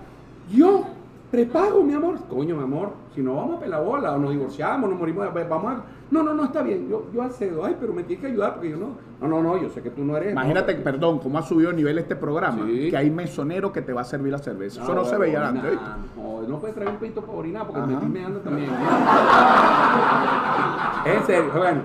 ¿Yo? 0.51 0.85
Prepago, 1.31 1.83
mi 1.83 1.93
amor. 1.93 2.17
Coño, 2.29 2.55
mi 2.55 2.63
amor, 2.63 2.91
si 3.13 3.21
no 3.21 3.35
vamos 3.35 3.57
a 3.57 3.59
pelar 3.59 3.83
bola 3.83 4.13
o 4.13 4.19
nos 4.19 4.31
divorciamos, 4.31 4.89
nos 4.89 4.97
morimos, 4.97 5.27
vamos 5.49 5.73
a... 5.73 5.83
No, 6.11 6.21
no, 6.21 6.33
no, 6.33 6.45
está 6.45 6.61
bien, 6.61 6.87
yo, 6.87 7.07
yo 7.13 7.23
accedo. 7.23 7.65
Ay, 7.65 7.75
pero 7.79 7.91
me 7.91 8.03
tienes 8.03 8.23
que 8.23 8.31
ayudar 8.31 8.53
porque 8.53 8.69
yo 8.69 8.77
no... 8.77 8.89
No, 9.19 9.27
no, 9.27 9.41
no, 9.41 9.61
yo 9.61 9.69
sé 9.69 9.81
que 9.81 9.89
tú 9.89 10.05
no 10.05 10.15
eres... 10.15 10.33
Imagínate, 10.33 10.75
perdón, 10.75 11.19
cómo 11.19 11.39
ha 11.39 11.41
subido 11.41 11.71
el 11.71 11.75
nivel 11.75 11.97
este 11.97 12.15
programa. 12.15 12.65
Sí. 12.65 12.89
Que 12.89 12.97
hay 12.97 13.09
mesonero 13.09 13.73
que 13.73 13.81
te 13.81 13.91
va 13.91 14.01
a 14.01 14.05
servir 14.05 14.31
la 14.31 14.37
cerveza. 14.37 14.83
Eso 14.83 14.93
no, 14.93 15.03
se 15.03 15.17
veía 15.17 15.45
orinar, 15.45 15.65
antes. 15.65 15.79
No, 16.15 16.43
no 16.47 16.59
puedes 16.59 16.75
traer 16.75 16.91
un 16.91 16.97
pito 16.97 17.21
para 17.21 17.37
orinar 17.37 17.65
porque 17.65 17.79
Ajá. 17.79 17.87
me 17.87 17.93
estoy 17.95 18.09
meando 18.09 18.39
también. 18.39 18.69
en 21.05 21.25
serio, 21.25 21.51
bueno. 21.53 21.81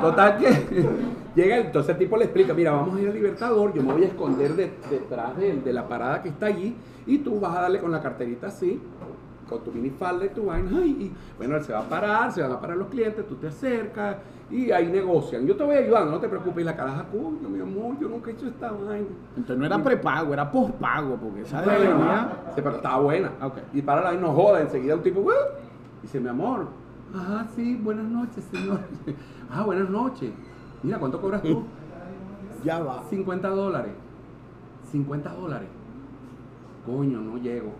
Total 0.00 0.38
que 0.38 1.21
llega, 1.34 1.56
el- 1.56 1.66
entonces 1.66 1.90
el 1.90 1.98
tipo 1.98 2.16
le 2.16 2.24
explica, 2.24 2.54
mira, 2.54 2.72
vamos 2.72 2.96
a 2.96 3.00
ir 3.00 3.08
al 3.08 3.14
Libertador, 3.14 3.72
yo 3.74 3.82
me 3.82 3.92
voy 3.92 4.02
a 4.04 4.06
esconder 4.06 4.54
de- 4.54 4.72
detrás 4.90 5.36
de, 5.36 5.54
de 5.60 5.72
la 5.72 5.88
parada 5.88 6.22
que 6.22 6.28
está 6.30 6.46
allí 6.46 6.74
y 7.06 7.18
tú 7.18 7.40
vas 7.40 7.56
a 7.56 7.62
darle 7.62 7.80
con 7.80 7.90
la 7.90 8.00
carterita 8.00 8.48
así, 8.48 8.80
con 9.48 9.62
tu 9.64 9.72
minifalda 9.72 10.24
y 10.24 10.28
tu 10.30 10.46
vaina, 10.46 10.70
ay, 10.82 10.90
y 10.90 11.12
bueno, 11.36 11.56
él 11.56 11.62
se 11.64 11.72
va 11.72 11.80
a 11.80 11.88
parar, 11.88 12.32
se 12.32 12.40
van 12.42 12.52
a 12.52 12.60
parar 12.60 12.76
los 12.76 12.88
clientes, 12.88 13.26
tú 13.26 13.34
te 13.36 13.48
acercas 13.48 14.16
y 14.50 14.70
ahí 14.70 14.86
negocian. 14.88 15.46
Yo 15.46 15.56
te 15.56 15.64
voy 15.64 15.76
ayudando, 15.76 16.10
no 16.12 16.20
te 16.20 16.28
preocupes. 16.28 16.60
Y 16.62 16.64
la 16.64 16.76
caraja, 16.76 17.06
coño, 17.10 17.48
mi 17.48 17.60
amor, 17.60 17.98
yo 17.98 18.08
nunca 18.08 18.30
he 18.30 18.34
hecho 18.34 18.46
esta 18.46 18.70
vaina. 18.70 19.06
Entonces 19.34 19.56
no 19.58 19.64
era 19.66 19.82
prepago, 19.82 20.32
era 20.34 20.50
pospago, 20.50 21.16
porque 21.16 21.40
esa 21.42 21.62
de 21.62 21.86
sí, 22.54 22.60
pero 22.62 22.76
estaba 22.76 22.98
buena. 23.00 23.30
Ok. 23.42 23.54
Y 23.72 23.80
para 23.82 24.02
la 24.02 24.12
no 24.12 24.32
joda, 24.32 24.60
enseguida 24.60 24.94
un 24.94 25.02
tipo, 25.02 25.20
"Uh", 25.20 25.30
dice, 26.02 26.20
mi 26.20 26.28
amor, 26.28 26.66
ajá, 27.14 27.46
sí, 27.56 27.78
buenas 27.82 28.04
noches, 28.06 28.44
señor. 28.50 28.80
ah, 29.50 29.62
buenas 29.64 29.88
noches. 29.88 30.30
Mira, 30.82 30.98
¿cuánto 30.98 31.20
cobras 31.20 31.42
tú? 31.42 31.64
Ya 32.64 32.78
va. 32.78 33.02
50 33.10 33.48
dólares. 33.48 33.92
50 34.92 35.34
dólares. 35.34 35.68
Coño, 36.86 37.20
no 37.20 37.36
llego. 37.36 37.72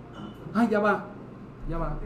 Ay, 0.52 0.68
ya 0.68 0.80
va, 0.80 1.04
ya 1.68 1.78
va. 1.78 1.98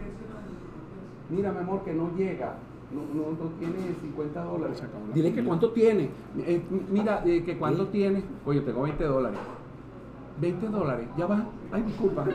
Mira, 1.31 1.53
mi 1.53 1.59
amor, 1.59 1.83
que 1.85 1.95
no 1.95 2.11
llega. 2.15 2.57
No, 2.93 3.01
no, 3.15 3.31
no 3.31 3.51
tiene 3.59 3.95
50 4.03 4.45
dólares. 4.45 4.83
Dile 5.15 5.33
que 5.33 5.43
cuánto 5.43 5.71
tiene. 5.71 6.11
Eh, 6.39 6.63
mira, 6.91 7.23
eh, 7.25 7.43
que 7.45 7.57
cuánto 7.57 7.87
tiene. 7.89 8.23
Oye, 8.45 8.61
tengo 8.61 8.83
20 8.83 9.05
dólares. 9.05 9.39
20 10.41 10.69
dólares, 10.69 11.09
ya 11.17 11.27
va. 11.27 11.47
Ay, 11.73 11.83
disculpa. 11.83 12.27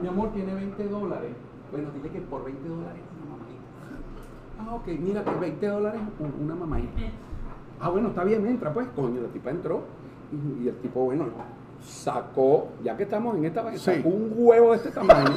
Mi 0.00 0.08
amor 0.08 0.32
tiene 0.32 0.54
20 0.54 0.88
dólares. 0.88 1.32
Bueno, 1.72 1.88
dile 1.92 2.08
que 2.08 2.20
por 2.20 2.44
20 2.44 2.68
dólares 2.68 3.02
una 3.16 3.30
mamadita. 3.36 4.70
Ah, 4.70 4.74
ok, 4.76 4.86
mira, 5.00 5.24
que 5.24 5.40
20 5.40 5.66
dólares 5.66 6.00
una 6.40 6.54
mamadita. 6.54 7.00
Ah, 7.80 7.88
bueno, 7.90 8.08
está 8.08 8.24
bien, 8.24 8.46
entra 8.46 8.72
pues. 8.72 8.86
Coño, 8.96 9.20
la 9.22 9.28
tipa 9.28 9.50
entró 9.50 9.82
y, 10.32 10.64
y 10.64 10.68
el 10.68 10.76
tipo, 10.78 11.04
bueno, 11.04 11.26
sacó, 11.84 12.68
ya 12.82 12.96
que 12.96 13.04
estamos 13.04 13.36
en 13.36 13.44
esta 13.44 13.62
vaina, 13.62 13.78
Sí. 13.78 13.94
sacó 13.96 14.08
un 14.08 14.32
huevo 14.34 14.70
de 14.72 14.76
este 14.78 14.90
tamaño. 14.90 15.30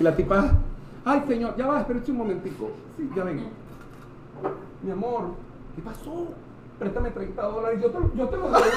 y 0.00 0.02
la 0.02 0.16
tipa, 0.16 0.50
ay, 1.04 1.22
señor, 1.28 1.54
ya 1.56 1.66
va, 1.66 1.80
espérate 1.80 2.10
un 2.10 2.16
momentico. 2.18 2.70
Sí, 2.96 3.08
ya 3.14 3.24
vengo. 3.24 3.44
Mi 4.82 4.90
amor, 4.90 5.22
¿qué 5.76 5.82
pasó? 5.82 6.28
Préstame 6.78 7.10
30 7.10 7.42
dólares, 7.42 7.80
yo 7.80 7.90
te, 7.90 7.98
yo 8.16 8.28
te 8.28 8.36
lo 8.36 8.42
devuelvo. 8.50 8.64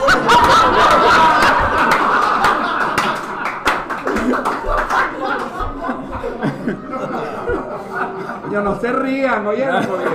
Yo 8.52 8.62
no 8.62 8.80
se 8.80 8.92
rían, 8.94 9.46
oye, 9.46 9.68
porque 9.88 10.06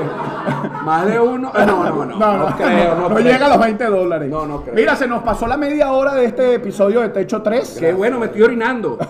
más 0.85 1.07
de 1.07 1.21
uno. 1.21 1.53
No, 1.55 1.67
no, 1.67 2.05
no, 2.05 2.05
no, 2.05 2.57
creo, 2.57 2.95
no, 2.95 3.09
no 3.09 3.15
creo. 3.15 3.33
llega 3.33 3.47
a 3.47 3.49
los 3.51 3.61
20 3.61 3.85
dólares. 3.87 4.31
No, 4.31 4.47
no 4.47 4.63
creo. 4.63 4.75
Mira, 4.75 4.97
se 4.97 5.07
nos 5.07 5.23
pasó 5.23 5.47
la 5.47 5.57
media 5.57 5.93
hora 5.93 6.15
de 6.15 6.25
este 6.27 6.55
episodio 6.55 7.01
de 7.01 7.11
Techo 7.11 7.43
3. 7.43 7.77
Qué 7.79 7.93
bueno, 7.93 8.19
me 8.19 8.27
estoy 8.27 8.43
orinando. 8.43 8.99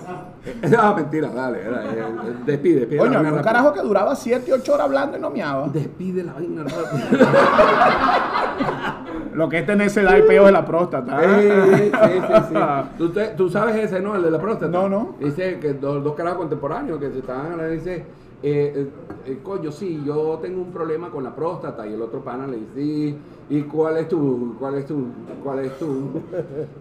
Ah, 0.77 0.93
mentira, 0.97 1.29
dale, 1.29 1.61
eh, 1.61 2.05
despide, 2.45 2.81
despide. 2.81 2.99
Coño, 2.99 3.21
había 3.21 3.33
un 3.33 3.43
carajo 3.43 3.73
que 3.73 3.81
duraba 3.81 4.17
7, 4.17 4.53
8 4.53 4.75
horas 4.75 4.87
hablando 4.87 5.17
y 5.17 5.21
no 5.21 5.31
meaba. 5.31 5.69
Despide 5.69 6.25
la 6.25 6.33
vaina. 6.33 6.65
Lo 9.35 9.49
que 9.49 9.61
es 9.61 9.67
tener 9.67 9.87
ese 9.87 10.03
y 10.03 10.23
peo 10.23 10.47
de 10.47 10.53
la 10.53 10.65
próstata. 10.65 11.21
Eh, 11.23 11.73
sí, 11.75 11.93
sí, 11.93 12.21
sí. 12.49 12.55
¿Tú, 12.99 13.11
te- 13.11 13.29
tú 13.29 13.49
sabes 13.49 13.77
ese, 13.77 14.01
¿no? 14.01 14.17
El 14.17 14.23
de 14.23 14.31
la 14.33 14.41
próstata. 14.41 14.71
No, 14.71 14.89
no. 14.89 15.15
Dice 15.21 15.59
que 15.61 15.75
dos, 15.75 16.03
dos 16.03 16.15
carajos 16.15 16.39
contemporáneos 16.41 16.99
que 16.99 17.11
se 17.11 17.19
estaban, 17.21 17.71
dice, 17.71 18.05
eh, 18.43 18.73
eh, 18.77 18.91
eh, 19.27 19.39
coño, 19.43 19.71
sí, 19.71 20.03
yo 20.05 20.39
tengo 20.43 20.61
un 20.63 20.73
problema 20.73 21.11
con 21.11 21.23
la 21.25 21.35
próstata. 21.35 21.87
Y 21.87 21.95
el 21.95 22.03
otro 22.03 22.21
pana 22.21 22.47
le 22.47 22.57
dice, 22.59 23.17
¿y 23.51 23.63
cuál 23.63 23.99
es 23.99 24.09
tu, 24.09 24.57
cuál 24.59 24.75
es 24.77 24.87
tu, 24.87 25.07
cuál 25.45 25.61
es 25.61 25.79
tu, 25.79 26.11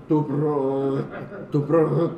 tu, 0.07 0.27
pro- 0.27 0.97
tu, 1.51 1.65
pro- 1.65 2.11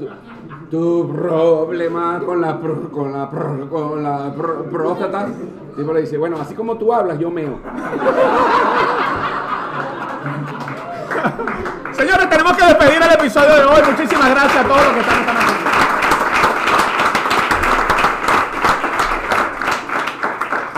tu, 0.71 1.13
problema 1.13 2.21
con 2.25 2.39
la, 2.41 2.59
pro- 2.59 2.89
con 2.89 3.11
la, 3.11 3.29
pro- 3.29 3.69
con 3.69 4.03
la 4.03 4.33
próstata? 4.71 5.27
El 5.27 5.75
tipo 5.75 5.93
le 5.93 6.01
dice, 6.01 6.17
bueno, 6.17 6.37
así 6.39 6.53
como 6.55 6.77
tú 6.77 6.93
hablas, 6.93 7.17
yo 7.19 7.29
meo. 7.31 7.57
Señores, 11.93 12.29
tenemos 12.29 12.53
que 12.57 12.65
despedir 12.65 13.01
el 13.01 13.11
episodio 13.13 13.55
de 13.55 13.63
hoy. 13.65 13.81
Muchísimas 13.91 14.29
gracias 14.29 14.65
a 14.65 14.67
todos 14.67 14.83
los 14.83 14.93
que 14.93 14.99
están 14.99 15.37
aquí. 15.37 15.62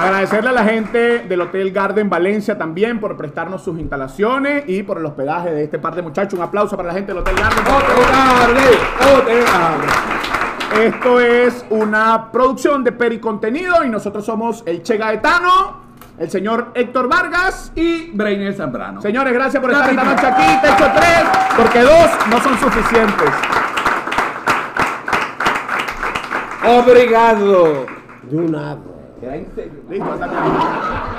Agradecerle 0.06 0.50
a 0.50 0.54
la 0.54 0.64
gente 0.64 1.20
del 1.28 1.42
Hotel 1.42 1.72
Garden 1.72 2.10
Valencia 2.10 2.58
también 2.58 3.00
por 3.00 3.18
prestarnos 3.18 3.64
sus 3.64 3.80
instalaciones 3.80 4.64
y 4.68 4.84
por 4.84 5.00
el 5.00 5.06
hospedaje 5.06 5.50
de 5.52 5.64
este 5.64 5.80
par 5.80 5.96
de 5.96 6.04
muchachos. 6.04 6.38
Un 6.38 6.46
aplauso 6.46 6.78
para 6.78 6.90
la 6.90 6.94
gente 6.94 7.12
del 7.12 7.22
Hotel 7.22 7.36
Garden. 7.36 7.64
¡Ote, 7.66 7.94
ote, 9.16 9.42
ote! 9.42 10.86
Esto 10.86 11.20
es 11.20 11.66
una 11.72 12.32
producción 12.32 12.84
de 12.84 12.92
Pericontenido 12.92 13.84
y 13.84 13.90
nosotros 13.90 14.24
somos 14.24 14.62
el 14.68 14.84
Che 14.84 14.98
Gaetano 14.98 15.86
el 16.20 16.30
señor 16.30 16.72
Héctor 16.76 17.10
Vargas. 17.10 17.72
Y 17.76 18.12
Brainer 18.12 18.54
Zambrano. 18.54 19.02
Señores, 19.02 19.34
gracias 19.34 19.62
por 19.62 19.72
estar 19.72 19.90
esta 19.90 20.04
noche 20.04 20.28
aquí. 20.28 20.62
Techo 20.62 20.92
3, 20.96 21.08
porque 21.58 21.82
dos 21.82 22.10
no 22.30 22.40
son 22.42 22.58
suficientes. 22.60 23.30
Obrigado. 26.64 27.86
De 28.24 28.38
un 28.38 28.52
nada. 28.52 28.95
Era 29.22 29.36
en 29.36 29.56
serio. 29.56 29.82
Listo, 29.90 30.12
hasta 30.12 30.26
aquí. 30.26 31.15